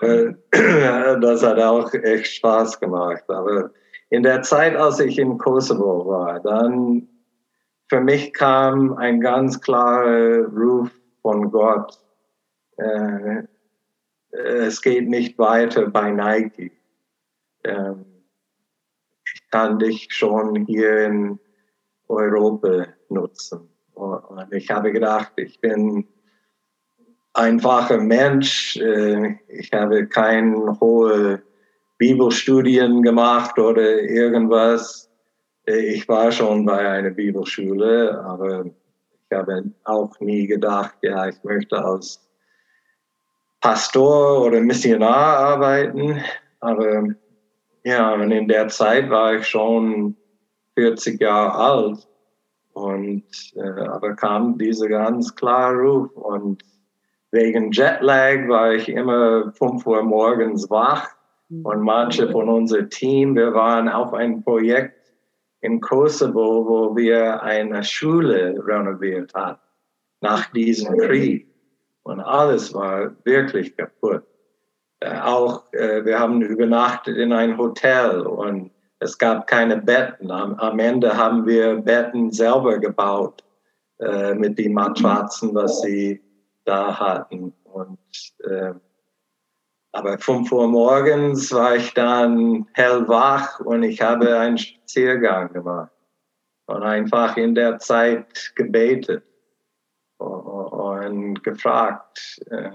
das 1.20 1.42
hat 1.42 1.58
auch 1.58 1.92
echt 1.94 2.26
Spaß 2.34 2.80
gemacht. 2.80 3.24
Aber 3.28 3.70
in 4.10 4.22
der 4.22 4.42
Zeit, 4.42 4.76
als 4.76 5.00
ich 5.00 5.18
in 5.18 5.38
Kosovo 5.38 6.06
war, 6.06 6.40
dann 6.40 7.08
für 7.88 8.00
mich 8.00 8.32
kam 8.32 8.96
ein 8.98 9.20
ganz 9.20 9.60
klarer 9.60 10.46
Ruf 10.46 10.90
von 11.22 11.50
Gott. 11.50 11.98
Äh, 12.76 13.42
es 14.30 14.80
geht 14.80 15.08
nicht 15.08 15.38
weiter 15.38 15.88
bei 15.88 16.10
Nike. 16.10 16.72
Ähm, 17.64 18.04
ich 19.24 19.50
kann 19.50 19.78
dich 19.78 20.08
schon 20.10 20.66
hier 20.66 21.06
in 21.06 21.38
Europa 22.08 22.86
nutzen. 23.08 23.68
Und 24.00 24.52
ich 24.52 24.70
habe 24.70 24.92
gedacht, 24.92 25.32
ich 25.36 25.60
bin 25.60 26.06
einfacher 27.32 27.98
Mensch. 27.98 28.76
Äh, 28.76 29.36
ich 29.48 29.72
habe 29.72 30.06
keine 30.06 30.78
hohe 30.80 31.42
Bibelstudien 31.98 33.02
gemacht 33.02 33.58
oder 33.58 34.00
irgendwas. 34.02 35.10
Äh, 35.66 35.94
ich 35.94 36.08
war 36.08 36.32
schon 36.32 36.64
bei 36.64 36.88
einer 36.88 37.10
Bibelschule, 37.10 38.22
aber 38.24 38.66
ich 38.66 39.36
habe 39.36 39.64
auch 39.84 40.18
nie 40.20 40.46
gedacht, 40.46 40.96
ja, 41.02 41.28
ich 41.28 41.42
möchte 41.44 41.82
als 41.84 42.26
Pastor 43.60 44.44
oder 44.46 44.60
Missionar 44.60 45.38
arbeiten. 45.38 46.22
Aber 46.60 47.04
ja, 47.84 48.14
und 48.14 48.30
in 48.30 48.48
der 48.48 48.68
Zeit 48.68 49.08
war 49.10 49.34
ich 49.34 49.46
schon 49.46 50.16
40 50.74 51.20
Jahre 51.20 51.54
alt. 51.54 52.09
Und 52.80 53.24
äh, 53.56 53.82
aber 53.86 54.14
kam 54.14 54.56
dieser 54.56 54.88
ganz 54.88 55.34
klare 55.34 55.76
Ruf 55.76 56.16
und 56.16 56.62
wegen 57.30 57.70
Jetlag 57.72 58.48
war 58.48 58.72
ich 58.72 58.88
immer 58.88 59.52
fünf 59.52 59.86
Uhr 59.86 60.02
morgens 60.02 60.68
wach 60.70 61.08
mhm. 61.48 61.66
und 61.66 61.82
manche 61.82 62.30
von 62.30 62.48
unserem 62.48 62.88
Team, 62.90 63.36
wir 63.36 63.52
waren 63.54 63.88
auf 63.88 64.14
ein 64.14 64.42
Projekt 64.42 65.12
in 65.60 65.80
Kosovo, 65.80 66.66
wo 66.66 66.96
wir 66.96 67.42
eine 67.42 67.84
Schule 67.84 68.54
renoviert 68.66 69.34
haben 69.34 69.58
nach 70.22 70.50
diesem 70.52 70.96
Krieg 70.98 71.46
und 72.02 72.20
alles 72.20 72.72
war 72.74 73.12
wirklich 73.24 73.76
kaputt. 73.76 74.22
Äh, 75.00 75.18
auch 75.20 75.72
äh, 75.72 76.04
wir 76.04 76.18
haben 76.18 76.42
übernachtet 76.42 77.16
in 77.16 77.32
ein 77.32 77.56
Hotel 77.58 78.20
und 78.22 78.70
es 79.00 79.16
gab 79.16 79.46
keine 79.46 79.78
Betten. 79.78 80.30
Am, 80.30 80.54
am 80.54 80.78
Ende 80.78 81.16
haben 81.16 81.46
wir 81.46 81.76
Betten 81.76 82.30
selber 82.30 82.78
gebaut 82.78 83.42
äh, 83.98 84.34
mit 84.34 84.58
den 84.58 84.74
Matratzen, 84.74 85.54
was 85.54 85.80
sie 85.80 86.22
da 86.64 86.98
hatten. 86.98 87.52
Und, 87.64 87.98
äh, 88.44 88.74
aber 89.92 90.18
fünf 90.18 90.52
Uhr 90.52 90.68
morgens 90.68 91.52
war 91.52 91.76
ich 91.76 91.92
dann 91.94 92.68
hellwach 92.74 93.58
und 93.60 93.82
ich 93.82 94.00
habe 94.00 94.38
einen 94.38 94.58
Spaziergang 94.58 95.52
gemacht 95.52 95.90
und 96.66 96.82
einfach 96.82 97.36
in 97.36 97.54
der 97.54 97.78
Zeit 97.78 98.52
gebetet 98.54 99.24
und 100.18 101.42
gefragt, 101.42 102.40
äh, 102.50 102.72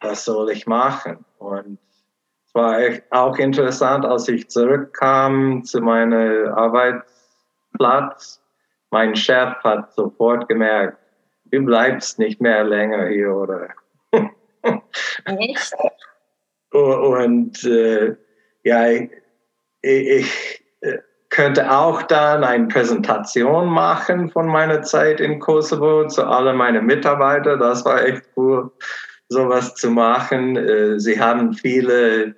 was 0.00 0.24
soll 0.24 0.50
ich 0.50 0.66
machen? 0.66 1.24
Und 1.38 1.78
war 2.56 2.80
auch 3.10 3.36
interessant, 3.36 4.04
als 4.06 4.26
ich 4.28 4.48
zurückkam 4.48 5.62
zu 5.62 5.80
meinem 5.80 6.48
Arbeitsplatz. 6.54 8.42
Mein 8.90 9.14
Chef 9.14 9.54
hat 9.62 9.92
sofort 9.92 10.48
gemerkt, 10.48 10.96
du 11.52 11.60
bleibst 11.64 12.18
nicht 12.18 12.40
mehr 12.40 12.64
länger 12.64 13.08
hier, 13.08 13.32
oder? 13.34 13.68
Echt? 15.26 15.74
Und 16.72 17.62
äh, 17.64 18.16
ja, 18.64 18.88
ich, 18.88 19.10
ich 19.82 20.64
äh, 20.80 20.98
könnte 21.28 21.70
auch 21.70 22.02
dann 22.02 22.42
eine 22.42 22.68
Präsentation 22.68 23.66
machen 23.66 24.30
von 24.30 24.46
meiner 24.46 24.82
Zeit 24.82 25.20
in 25.20 25.40
Kosovo 25.40 26.08
zu 26.08 26.24
allen 26.24 26.56
meinen 26.56 26.86
Mitarbeitern. 26.86 27.60
Das 27.60 27.84
war 27.84 28.04
echt 28.04 28.22
cool, 28.36 28.70
sowas 29.28 29.74
zu 29.74 29.90
machen. 29.90 30.56
Äh, 30.56 30.98
sie 30.98 31.20
haben 31.20 31.52
viele 31.52 32.34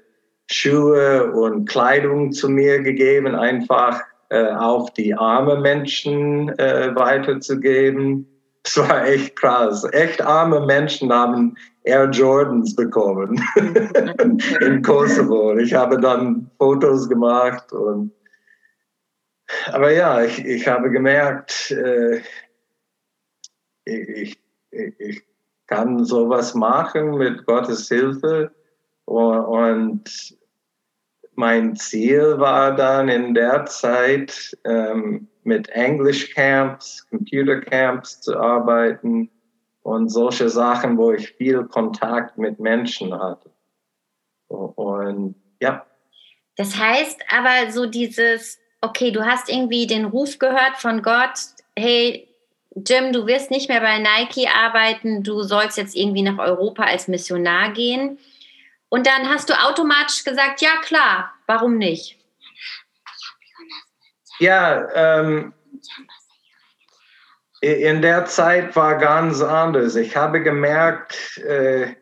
Schuhe 0.51 1.33
und 1.33 1.69
Kleidung 1.69 2.33
zu 2.33 2.49
mir 2.49 2.83
gegeben, 2.83 3.35
einfach 3.35 4.01
äh, 4.31 4.53
auch 4.53 4.91
die 4.91 5.15
armen 5.15 5.63
Menschen 5.63 6.49
äh, 6.59 6.95
weiterzugeben. 6.95 8.27
Es 8.65 8.77
war 8.77 9.07
echt 9.07 9.37
krass. 9.37 9.87
Echt 9.93 10.21
arme 10.21 10.67
Menschen 10.67 11.11
haben 11.11 11.57
Air 11.85 12.11
Jordans 12.11 12.77
bekommen 12.77 13.43
in 14.61 14.83
Kosovo. 14.83 15.57
Ich 15.57 15.73
habe 15.73 15.99
dann 15.99 16.51
Fotos 16.59 17.09
gemacht 17.09 17.73
und 17.73 18.13
aber 19.73 19.93
ja, 19.93 20.23
ich, 20.23 20.45
ich 20.45 20.69
habe 20.69 20.91
gemerkt, 20.91 21.71
äh, 21.71 22.21
ich, 23.85 24.39
ich, 24.71 25.01
ich 25.01 25.23
kann 25.67 26.05
sowas 26.05 26.55
machen 26.55 27.17
mit 27.17 27.47
Gottes 27.47 27.89
Hilfe. 27.89 28.51
Und 29.07 30.37
mein 31.39 31.77
Ziel 31.77 32.41
war 32.41 32.75
dann 32.75 33.09
in 33.09 33.33
der 33.33 33.65
Zeit 33.67 34.59
ähm, 34.65 35.29
mit 35.45 35.69
English 35.69 36.35
Camps, 36.35 37.07
Computer 37.09 37.61
Camps 37.61 38.21
zu 38.21 38.37
arbeiten 38.37 39.31
und 39.83 40.09
solche 40.09 40.49
Sachen, 40.49 40.99
wo 40.99 41.13
ich 41.13 41.31
viel 41.31 41.63
Kontakt 41.63 42.39
mit 42.39 42.59
Menschen 42.59 43.17
hatte. 43.17 43.53
Und 44.49 45.37
ja. 45.61 45.87
Das 46.57 46.77
heißt 46.77 47.21
aber 47.33 47.71
so 47.71 47.87
dieses, 47.87 48.59
okay, 48.81 49.13
du 49.13 49.25
hast 49.25 49.49
irgendwie 49.49 49.87
den 49.87 50.07
Ruf 50.07 50.41
gehört 50.41 50.79
von 50.79 51.03
Gott, 51.03 51.39
hey, 51.77 52.27
Jim, 52.85 53.13
du 53.13 53.29
wirst 53.29 53.53
nicht 53.53 53.69
mehr 53.69 53.81
bei 53.81 53.99
Nike 53.99 54.49
arbeiten, 54.49 55.23
du 55.23 55.45
sollst 55.45 55.79
jetzt 55.79 55.95
irgendwie 55.95 56.23
nach 56.23 56.39
Europa 56.39 56.83
als 56.83 57.07
Missionar 57.07 57.71
gehen. 57.73 58.19
Und 58.89 59.07
dann 59.07 59.29
hast 59.29 59.51
du 59.51 59.55
automatisch 59.55 60.25
gesagt, 60.25 60.61
ja 60.61 60.77
klar, 60.83 61.33
warum 61.47 61.77
nicht? 61.77 62.19
Ja, 64.39 64.89
ähm, 64.95 65.53
in 67.61 68.03
der 68.03 68.25
Zeit 68.27 68.77
war 68.77 68.97
ganz 68.99 69.43
anders. 69.43 69.97
Ich 69.97 70.17
habe 70.17 70.43
gemerkt, 70.43 71.39
äh, 71.39 71.95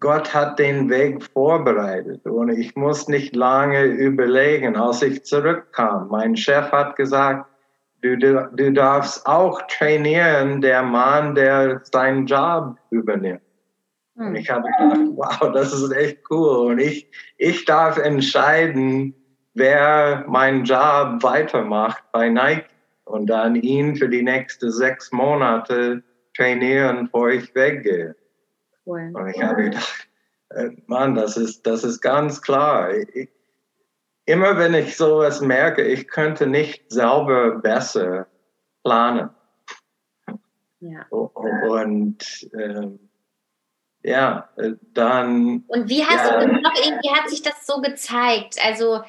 Gott 0.00 0.32
hat 0.32 0.58
den 0.58 0.88
Weg 0.88 1.22
vorbereitet 1.22 2.24
und 2.24 2.48
ich 2.48 2.74
muss 2.74 3.06
nicht 3.06 3.36
lange 3.36 3.84
überlegen, 3.84 4.74
als 4.74 5.02
ich 5.02 5.24
zurückkam. 5.24 6.08
Mein 6.08 6.34
Chef 6.36 6.72
hat 6.72 6.96
gesagt, 6.96 7.46
du, 8.00 8.16
du, 8.16 8.50
du 8.54 8.72
darfst 8.72 9.26
auch 9.26 9.60
trainieren, 9.68 10.62
der 10.62 10.82
Mann, 10.82 11.34
der 11.34 11.82
seinen 11.84 12.26
Job 12.26 12.76
übernimmt. 12.88 13.42
Und 14.20 14.26
hm. 14.28 14.36
ich 14.36 14.50
habe 14.50 14.68
gedacht, 14.78 15.00
wow, 15.14 15.52
das 15.52 15.72
ist 15.72 15.92
echt 15.92 16.18
cool. 16.30 16.72
Und 16.72 16.78
ich, 16.78 17.10
ich 17.38 17.64
darf 17.64 17.96
entscheiden, 17.96 19.14
wer 19.54 20.24
meinen 20.28 20.64
Job 20.64 21.22
weitermacht 21.22 22.04
bei 22.12 22.28
Nike 22.28 22.66
und 23.04 23.26
dann 23.28 23.56
ihn 23.56 23.96
für 23.96 24.10
die 24.10 24.22
nächsten 24.22 24.70
sechs 24.70 25.10
Monate 25.10 26.02
trainieren, 26.36 27.04
bevor 27.04 27.30
ich 27.30 27.54
weggehe. 27.54 28.14
Cool. 28.84 29.10
Und 29.14 29.28
ich 29.30 29.42
habe 29.42 29.64
gedacht, 29.64 30.08
äh, 30.50 30.68
Mann, 30.86 31.14
das 31.14 31.38
ist, 31.38 31.66
das 31.66 31.82
ist 31.82 32.02
ganz 32.02 32.42
klar. 32.42 32.92
Ich, 32.94 33.30
immer 34.26 34.58
wenn 34.58 34.74
ich 34.74 34.98
sowas 34.98 35.40
merke, 35.40 35.82
ich 35.82 36.08
könnte 36.08 36.46
nicht 36.46 36.92
selber 36.92 37.56
besser 37.56 38.26
planen. 38.84 39.30
Ja. 40.80 41.06
Und 41.10 42.48
ähm, 42.54 43.09
ja, 44.02 44.48
äh, 44.56 44.72
dann. 44.94 45.64
Und 45.66 45.88
wie 45.88 46.04
hast 46.04 46.30
ja, 46.30 46.40
du 46.40 46.46
noch 46.46 46.74
irgendwie 46.74 47.10
hat 47.10 47.28
sich 47.28 47.42
das 47.42 47.66
so 47.66 47.80
gezeigt? 47.80 48.56
Also 48.64 49.00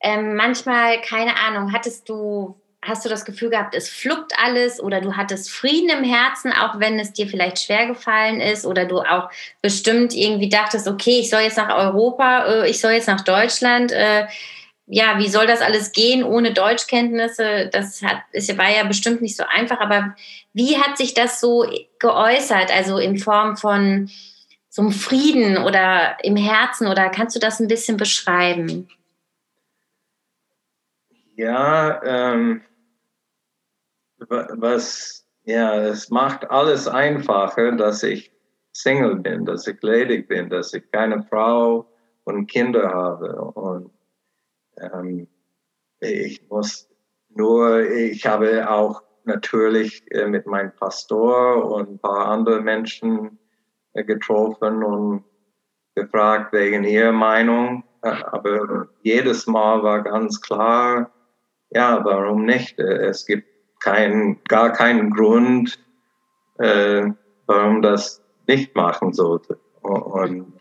ähm, 0.00 0.34
manchmal, 0.36 1.00
keine 1.00 1.36
Ahnung, 1.36 1.72
hattest 1.72 2.08
du 2.08 2.56
hast 2.82 3.04
du 3.04 3.10
das 3.10 3.24
Gefühl 3.24 3.50
gehabt, 3.50 3.74
es 3.74 3.90
fluppt 3.90 4.32
alles 4.42 4.82
oder 4.82 5.00
du 5.00 5.14
hattest 5.16 5.50
Frieden 5.50 5.90
im 5.90 6.04
Herzen, 6.04 6.52
auch 6.52 6.80
wenn 6.80 6.98
es 6.98 7.12
dir 7.12 7.26
vielleicht 7.26 7.58
schwer 7.58 7.86
gefallen 7.86 8.40
ist 8.40 8.64
oder 8.64 8.86
du 8.86 9.00
auch 9.00 9.28
bestimmt 9.60 10.14
irgendwie 10.14 10.48
dachtest, 10.48 10.88
okay, 10.88 11.20
ich 11.20 11.28
soll 11.28 11.42
jetzt 11.42 11.58
nach 11.58 11.76
Europa, 11.76 12.46
äh, 12.46 12.70
ich 12.70 12.80
soll 12.80 12.92
jetzt 12.92 13.08
nach 13.08 13.20
Deutschland. 13.20 13.92
Äh, 13.92 14.26
ja, 14.86 15.18
wie 15.18 15.28
soll 15.28 15.46
das 15.46 15.60
alles 15.60 15.92
gehen 15.92 16.24
ohne 16.24 16.52
Deutschkenntnisse? 16.52 17.68
Das 17.70 18.02
hat, 18.02 18.22
ist, 18.32 18.56
war 18.58 18.70
ja 18.70 18.82
bestimmt 18.84 19.20
nicht 19.22 19.36
so 19.36 19.44
einfach, 19.44 19.78
aber 19.78 20.16
wie 20.52 20.78
hat 20.78 20.96
sich 20.96 21.14
das 21.14 21.38
so 21.38 21.64
geäußert? 21.98 22.74
Also 22.74 22.98
in 22.98 23.18
Form 23.18 23.56
von 23.56 24.10
so 24.70 24.82
einem 24.82 24.92
Frieden 24.92 25.58
oder 25.58 26.16
im 26.22 26.36
Herzen 26.36 26.86
oder 26.86 27.10
kannst 27.10 27.34
du 27.34 27.40
das 27.40 27.60
ein 27.60 27.68
bisschen 27.68 27.96
beschreiben? 27.96 28.88
Ja, 31.34 32.00
ähm, 32.04 32.62
was, 34.28 35.26
ja, 35.44 35.76
es 35.76 36.10
macht 36.10 36.48
alles 36.50 36.86
einfacher, 36.86 37.72
dass 37.72 38.02
ich 38.04 38.30
Single 38.72 39.16
bin, 39.16 39.44
dass 39.44 39.66
ich 39.66 39.82
ledig 39.82 40.28
bin, 40.28 40.48
dass 40.48 40.72
ich 40.72 40.88
keine 40.92 41.24
Frau 41.24 41.90
und 42.24 42.46
Kinder 42.46 42.90
habe. 42.90 43.34
Und 43.36 43.90
ähm, 44.78 45.26
ich 45.98 46.48
muss 46.48 46.88
nur, 47.30 47.90
ich 47.90 48.24
habe 48.26 48.70
auch 48.70 49.02
natürlich 49.24 50.04
äh, 50.12 50.26
mit 50.26 50.46
meinem 50.46 50.72
Pastor 50.76 51.64
und 51.72 51.90
ein 51.90 51.98
paar 51.98 52.26
anderen 52.26 52.64
Menschen 52.64 53.38
getroffen 53.94 54.82
und 54.82 55.24
gefragt 55.94 56.52
wegen 56.52 56.84
ihrer 56.84 57.12
Meinung. 57.12 57.84
Äh, 58.02 58.22
aber 58.30 58.88
jedes 59.02 59.46
Mal 59.46 59.82
war 59.82 60.02
ganz 60.02 60.40
klar, 60.40 61.10
ja, 61.70 62.04
warum 62.04 62.44
nicht? 62.44 62.78
Äh, 62.78 63.06
es 63.06 63.26
gibt 63.26 63.46
kein, 63.80 64.38
gar 64.48 64.72
keinen 64.72 65.10
Grund, 65.10 65.78
äh, 66.58 67.10
warum 67.46 67.82
das 67.82 68.22
nicht 68.46 68.74
machen 68.74 69.12
sollte. 69.12 69.58
Und 69.82 70.52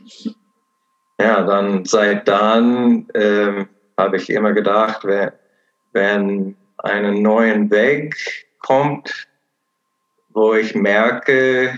ja, 1.19 1.43
dann 1.43 1.83
seit 1.85 2.27
dann 2.27 3.09
äh, 3.09 3.65
habe 3.97 4.17
ich 4.17 4.29
immer 4.29 4.53
gedacht, 4.53 5.03
wenn, 5.03 5.31
wenn 5.91 6.55
einen 6.77 7.21
neuen 7.21 7.69
Weg 7.69 8.15
kommt, 8.59 9.27
wo 10.29 10.53
ich 10.53 10.75
merke, 10.75 11.77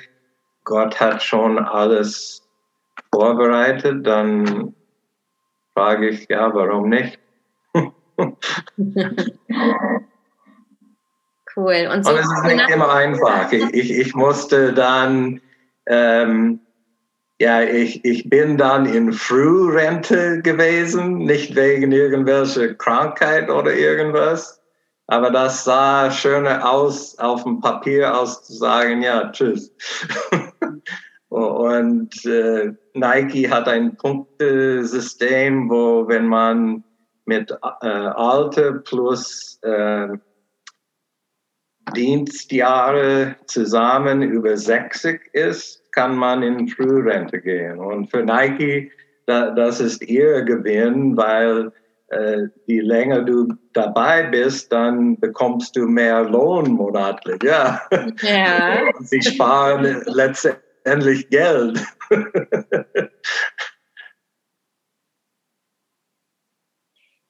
Gott 0.63 0.99
hat 0.99 1.23
schon 1.23 1.57
alles 1.59 2.47
vorbereitet, 3.13 4.05
dann 4.05 4.75
frage 5.73 6.09
ich, 6.09 6.27
ja, 6.29 6.53
warum 6.53 6.89
nicht? 6.89 7.19
Cool. 11.55 11.89
Und, 11.91 12.05
so 12.05 12.11
Und 12.11 12.19
es 12.19 12.25
ist 12.25 12.43
nicht 12.45 12.69
immer 12.69 12.93
einfach. 12.93 13.51
Ich, 13.51 13.63
ich, 13.73 13.91
ich 13.91 14.15
musste 14.15 14.73
dann, 14.73 15.41
ähm, 15.85 16.59
ja, 17.39 17.61
ich, 17.61 18.05
ich 18.05 18.29
bin 18.29 18.57
dann 18.57 18.85
in 18.85 19.11
Frührente 19.11 20.41
gewesen, 20.41 21.17
nicht 21.19 21.55
wegen 21.55 21.91
irgendwelcher 21.91 22.73
Krankheit 22.75 23.49
oder 23.49 23.73
irgendwas. 23.73 24.60
Aber 25.07 25.29
das 25.29 25.63
sah 25.63 26.09
schöner 26.11 26.69
aus 26.69 27.17
auf 27.19 27.43
dem 27.43 27.59
Papier, 27.59 28.13
als 28.13 28.43
zu 28.43 28.53
sagen, 28.53 29.01
ja, 29.01 29.29
tschüss. 29.31 29.73
Und 31.29 32.25
äh, 32.25 32.73
Nike 32.93 33.49
hat 33.49 33.67
ein 33.67 33.95
Punktesystem, 33.95 35.69
wo 35.69 36.07
wenn 36.07 36.27
man 36.27 36.83
mit 37.25 37.51
äh, 37.51 37.87
Alter 37.87 38.73
plus 38.73 39.57
äh, 39.61 40.09
Dienstjahre 41.95 43.35
zusammen 43.45 44.21
über 44.21 44.55
60 44.57 45.33
ist, 45.33 45.81
kann 45.91 46.15
man 46.15 46.43
in 46.43 46.67
Frührente 46.67 47.39
gehen. 47.39 47.79
Und 47.79 48.09
für 48.09 48.23
Nike, 48.23 48.91
da, 49.25 49.51
das 49.51 49.79
ist 49.79 50.01
ihr 50.03 50.41
Gewinn, 50.43 51.15
weil 51.17 51.71
äh, 52.11 52.47
je 52.65 52.81
länger 52.81 53.21
du 53.21 53.47
dabei 53.73 54.23
bist, 54.23 54.71
dann 54.71 55.19
bekommst 55.19 55.75
du 55.75 55.87
mehr 55.87 56.23
Lohn 56.23 56.71
monatlich. 56.71 57.41
Ja. 57.43 57.81
ja. 58.21 58.81
Sie 58.99 59.21
sparen 59.21 60.03
letztendlich 60.05 61.29
Geld. 61.29 61.79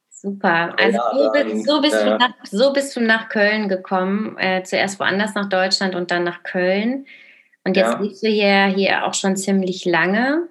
Super. 0.09 0.75
Also 0.79 0.97
ja, 0.97 1.11
so, 1.13 1.31
bist, 1.31 1.65
so, 1.65 1.81
bist 1.81 1.95
äh, 1.95 2.17
nach, 2.17 2.33
so, 2.43 2.73
bist, 2.73 2.95
du 2.95 3.01
nach, 3.01 3.29
Köln 3.29 3.69
gekommen. 3.69 4.37
Äh, 4.37 4.63
zuerst 4.63 4.99
woanders 4.99 5.33
nach 5.33 5.49
Deutschland 5.49 5.95
und 5.95 6.11
dann 6.11 6.23
nach 6.23 6.43
Köln. 6.43 7.05
Und 7.63 7.77
jetzt 7.77 7.93
ja. 7.93 7.99
lebst 7.99 8.23
du 8.23 8.27
hier, 8.27 8.65
hier 8.65 9.05
auch 9.05 9.13
schon 9.13 9.35
ziemlich 9.35 9.85
lange. 9.85 10.47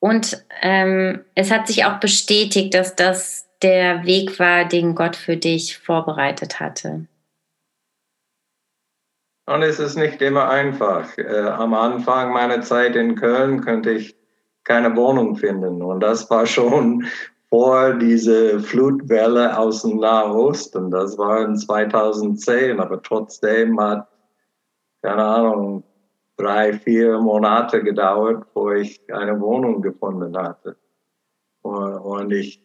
Und 0.00 0.44
ähm, 0.62 1.24
es 1.34 1.50
hat 1.50 1.66
sich 1.66 1.84
auch 1.84 1.98
bestätigt, 1.98 2.74
dass 2.74 2.94
das 2.94 3.48
der 3.62 4.04
Weg 4.04 4.38
war, 4.38 4.64
den 4.64 4.94
Gott 4.94 5.16
für 5.16 5.36
dich 5.36 5.78
vorbereitet 5.78 6.60
hatte. 6.60 7.06
Und 9.46 9.62
es 9.62 9.80
ist 9.80 9.96
nicht 9.96 10.20
immer 10.20 10.48
einfach. 10.48 11.16
Äh, 11.16 11.48
am 11.48 11.74
Anfang 11.74 12.32
meiner 12.32 12.60
Zeit 12.60 12.94
in 12.94 13.16
Köln 13.16 13.62
könnte 13.62 13.92
ich 13.92 14.14
keine 14.64 14.94
Wohnung 14.94 15.36
finden. 15.36 15.82
Und 15.82 16.00
das 16.00 16.28
war 16.30 16.46
schon 16.46 17.06
vor 17.48 17.94
diese 17.94 18.60
Flutwelle 18.60 19.58
aus 19.58 19.82
dem 19.82 19.98
Nahosten. 19.98 20.90
Das 20.90 21.16
war 21.16 21.40
in 21.40 21.56
2010, 21.56 22.78
aber 22.78 23.02
trotzdem 23.02 23.80
hat, 23.80 24.06
keine 25.02 25.24
Ahnung, 25.24 25.82
drei, 26.38 26.72
vier 26.72 27.18
Monate 27.18 27.82
gedauert, 27.82 28.44
bevor 28.46 28.76
ich 28.76 29.00
eine 29.12 29.38
Wohnung 29.40 29.82
gefunden 29.82 30.36
hatte. 30.36 30.76
Und 31.62 32.32
ich, 32.32 32.62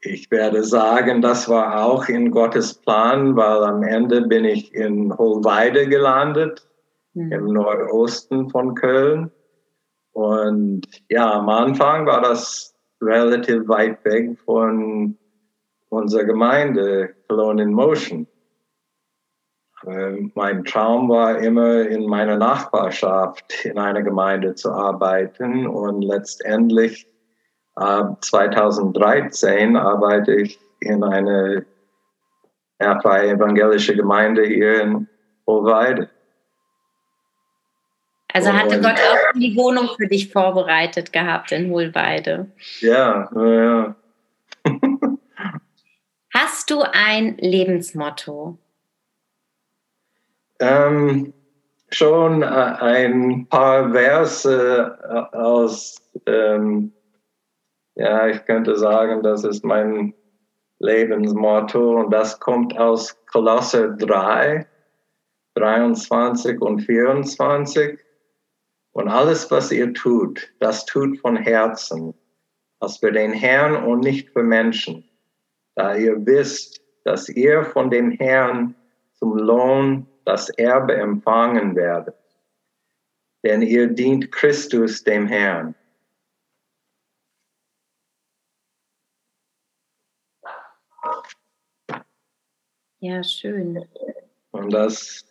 ich 0.00 0.30
werde 0.30 0.62
sagen, 0.62 1.20
das 1.20 1.48
war 1.48 1.84
auch 1.84 2.08
in 2.08 2.30
Gottes 2.30 2.74
Plan, 2.74 3.36
weil 3.36 3.64
am 3.64 3.82
Ende 3.82 4.22
bin 4.22 4.44
ich 4.44 4.72
in 4.74 5.16
Hohlweide 5.16 5.88
gelandet, 5.88 6.66
mhm. 7.14 7.32
im 7.32 7.46
Nordosten 7.46 8.48
von 8.48 8.74
Köln. 8.74 9.30
Und 10.12 10.86
ja, 11.10 11.32
am 11.32 11.48
Anfang 11.48 12.06
war 12.06 12.22
das 12.22 12.74
relativ 13.02 13.66
weit 13.68 14.04
weg 14.04 14.38
von 14.44 15.18
unserer 15.88 16.24
Gemeinde, 16.24 17.14
Cologne 17.28 17.64
in 17.64 17.72
Motion. 17.72 18.26
Mein 20.34 20.64
Traum 20.64 21.08
war 21.08 21.38
immer, 21.38 21.82
in 21.82 22.06
meiner 22.06 22.36
Nachbarschaft 22.36 23.64
in 23.64 23.78
einer 23.78 24.02
Gemeinde 24.02 24.54
zu 24.54 24.72
arbeiten 24.72 25.66
und 25.66 26.02
letztendlich 26.02 27.06
Ab 27.74 28.24
2013 28.24 29.76
arbeite 29.76 30.34
ich 30.34 30.60
in 30.80 31.02
einer 31.02 31.62
ja, 32.80 33.00
freie 33.00 33.30
evangelische 33.30 33.96
Gemeinde 33.96 34.44
hier 34.44 34.82
in 34.82 35.08
Hohlweide. 35.46 36.08
Also 38.32 38.52
hatte 38.52 38.80
Gott 38.80 38.94
auch 38.94 39.38
die 39.38 39.56
Wohnung 39.56 39.88
für 39.96 40.08
dich 40.08 40.32
vorbereitet 40.32 41.12
gehabt 41.12 41.52
in 41.52 41.70
Hohlweide. 41.70 42.50
Ja, 42.80 43.28
ja. 43.34 43.94
Hast 46.34 46.70
du 46.70 46.82
ein 46.82 47.36
Lebensmotto? 47.38 48.58
Ähm, 50.60 51.32
schon 51.90 52.42
äh, 52.42 52.46
ein 52.46 53.46
paar 53.48 53.92
Verse 53.92 54.98
äh, 55.02 55.36
aus, 55.36 55.96
ähm, 56.26 56.92
ja, 57.96 58.28
ich 58.28 58.44
könnte 58.44 58.76
sagen, 58.76 59.22
das 59.22 59.44
ist 59.44 59.64
mein 59.64 60.14
Lebensmotto 60.80 62.00
und 62.00 62.10
das 62.10 62.40
kommt 62.40 62.76
aus 62.76 63.16
Kolosser 63.26 63.88
3, 63.90 64.66
23 65.54 66.60
und 66.60 66.80
24. 66.80 67.98
Und 68.92 69.08
alles, 69.08 69.50
was 69.50 69.72
ihr 69.72 69.92
tut, 69.92 70.52
das 70.60 70.84
tut 70.86 71.18
von 71.18 71.36
Herzen, 71.36 72.14
als 72.80 72.98
für 72.98 73.12
den 73.12 73.32
Herrn 73.32 73.76
und 73.76 74.00
nicht 74.00 74.30
für 74.30 74.42
Menschen, 74.42 75.08
da 75.74 75.96
ihr 75.96 76.24
wisst, 76.26 76.80
dass 77.04 77.28
ihr 77.28 77.64
von 77.64 77.90
dem 77.90 78.12
Herrn 78.12 78.74
zum 79.14 79.36
Lohn 79.36 80.06
das 80.24 80.50
Erbe 80.50 80.94
empfangen 80.94 81.76
werdet. 81.76 82.16
Denn 83.44 83.62
ihr 83.62 83.88
dient 83.88 84.32
Christus 84.32 85.04
dem 85.04 85.26
Herrn. 85.26 85.74
Ja, 93.00 93.22
schön. 93.22 93.86
Und 94.50 94.72
das 94.72 95.24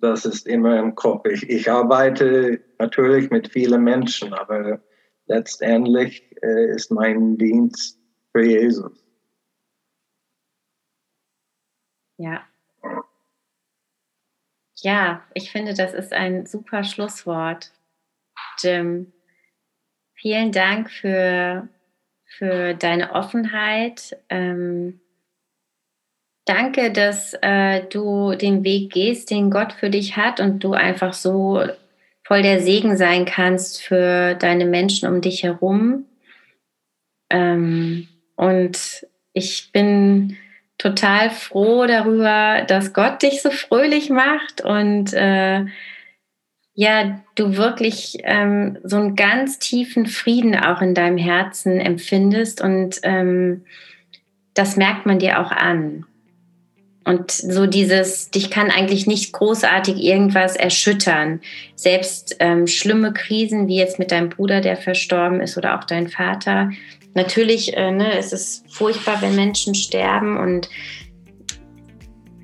das 0.00 0.24
ist 0.24 0.46
immer 0.46 0.78
im 0.78 0.94
Kopf. 0.94 1.26
Ich, 1.26 1.48
ich 1.48 1.70
arbeite 1.70 2.60
natürlich 2.78 3.30
mit 3.30 3.48
vielen 3.48 3.82
Menschen, 3.82 4.32
aber 4.32 4.80
letztendlich 5.26 6.24
äh, 6.42 6.70
ist 6.70 6.90
mein 6.90 7.36
Dienst 7.36 7.98
für 8.32 8.44
Jesus. 8.44 9.04
Ja. 12.16 12.47
Ja, 14.80 15.24
ich 15.34 15.50
finde, 15.50 15.74
das 15.74 15.94
ist 15.94 16.12
ein 16.12 16.46
super 16.46 16.84
Schlusswort, 16.84 17.72
Jim. 18.58 19.12
Vielen 20.14 20.52
Dank 20.52 20.90
für, 20.90 21.68
für 22.24 22.74
deine 22.74 23.12
Offenheit. 23.12 24.16
Ähm, 24.28 25.00
Danke, 26.48 26.90
dass 26.90 27.34
äh, 27.42 27.84
du 27.90 28.34
den 28.34 28.64
Weg 28.64 28.90
gehst, 28.90 29.30
den 29.30 29.50
Gott 29.50 29.74
für 29.74 29.90
dich 29.90 30.16
hat 30.16 30.40
und 30.40 30.64
du 30.64 30.72
einfach 30.72 31.12
so 31.12 31.62
voll 32.24 32.40
der 32.40 32.62
Segen 32.62 32.96
sein 32.96 33.26
kannst 33.26 33.82
für 33.82 34.34
deine 34.34 34.64
Menschen 34.64 35.10
um 35.10 35.20
dich 35.20 35.42
herum. 35.42 36.06
Ähm, 37.28 38.08
und 38.36 39.06
ich 39.34 39.72
bin 39.72 40.38
total 40.78 41.30
froh 41.30 41.86
darüber, 41.86 42.62
dass 42.66 42.92
Gott 42.92 43.22
dich 43.22 43.42
so 43.42 43.50
fröhlich 43.50 44.10
macht 44.10 44.60
und 44.62 45.12
äh, 45.12 45.64
ja, 46.74 47.20
du 47.34 47.56
wirklich 47.56 48.18
ähm, 48.22 48.78
so 48.84 48.96
einen 48.96 49.16
ganz 49.16 49.58
tiefen 49.58 50.06
Frieden 50.06 50.54
auch 50.54 50.80
in 50.80 50.94
deinem 50.94 51.18
Herzen 51.18 51.80
empfindest 51.80 52.60
und 52.60 53.00
ähm, 53.02 53.64
das 54.54 54.76
merkt 54.76 55.04
man 55.04 55.18
dir 55.18 55.40
auch 55.40 55.50
an. 55.50 56.06
Und 57.04 57.30
so 57.30 57.66
dieses, 57.66 58.30
dich 58.30 58.50
kann 58.50 58.70
eigentlich 58.70 59.06
nicht 59.06 59.32
großartig 59.32 59.96
irgendwas 59.96 60.56
erschüttern. 60.56 61.40
Selbst 61.74 62.36
ähm, 62.38 62.66
schlimme 62.66 63.14
Krisen, 63.14 63.66
wie 63.66 63.76
jetzt 63.76 63.98
mit 63.98 64.12
deinem 64.12 64.28
Bruder, 64.28 64.60
der 64.60 64.76
verstorben 64.76 65.40
ist, 65.40 65.56
oder 65.56 65.78
auch 65.78 65.84
dein 65.84 66.08
Vater. 66.08 66.70
Natürlich 67.14 67.76
äh, 67.76 67.90
ne, 67.90 68.18
es 68.18 68.32
ist 68.32 68.64
es 68.66 68.74
furchtbar, 68.74 69.20
wenn 69.20 69.34
Menschen 69.34 69.74
sterben 69.74 70.36
und 70.36 70.68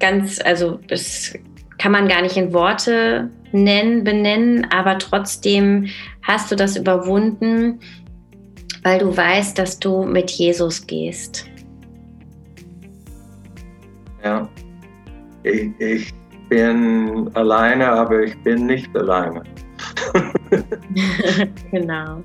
ganz, 0.00 0.40
also 0.44 0.78
das 0.88 1.34
kann 1.78 1.92
man 1.92 2.08
gar 2.08 2.22
nicht 2.22 2.36
in 2.36 2.52
Worte 2.52 3.30
nennen, 3.52 4.04
benennen, 4.04 4.66
aber 4.70 4.98
trotzdem 4.98 5.86
hast 6.22 6.50
du 6.50 6.56
das 6.56 6.76
überwunden, 6.76 7.80
weil 8.82 8.98
du 8.98 9.16
weißt, 9.16 9.58
dass 9.58 9.78
du 9.78 10.04
mit 10.04 10.30
Jesus 10.30 10.86
gehst. 10.86 11.46
Ja, 14.22 14.48
ich, 15.42 15.70
ich 15.78 16.14
bin 16.48 17.30
alleine, 17.34 17.88
aber 17.88 18.22
ich 18.22 18.36
bin 18.42 18.66
nicht 18.66 18.94
alleine. 18.96 19.42
genau. 21.70 22.22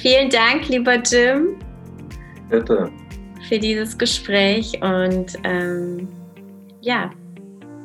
Vielen 0.00 0.30
Dank, 0.30 0.68
lieber 0.68 1.02
Jim. 1.02 1.56
Bitte. 2.48 2.90
Für 3.48 3.58
dieses 3.58 3.96
Gespräch 3.96 4.80
und 4.80 5.36
ähm, 5.44 6.08
ja, 6.80 7.10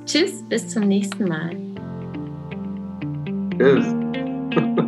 tschüss, 0.05 0.43
bis 0.47 0.67
zum 0.67 0.87
nächsten 0.87 1.27
Mal. 1.27 1.57
Tschüss. 3.57 3.85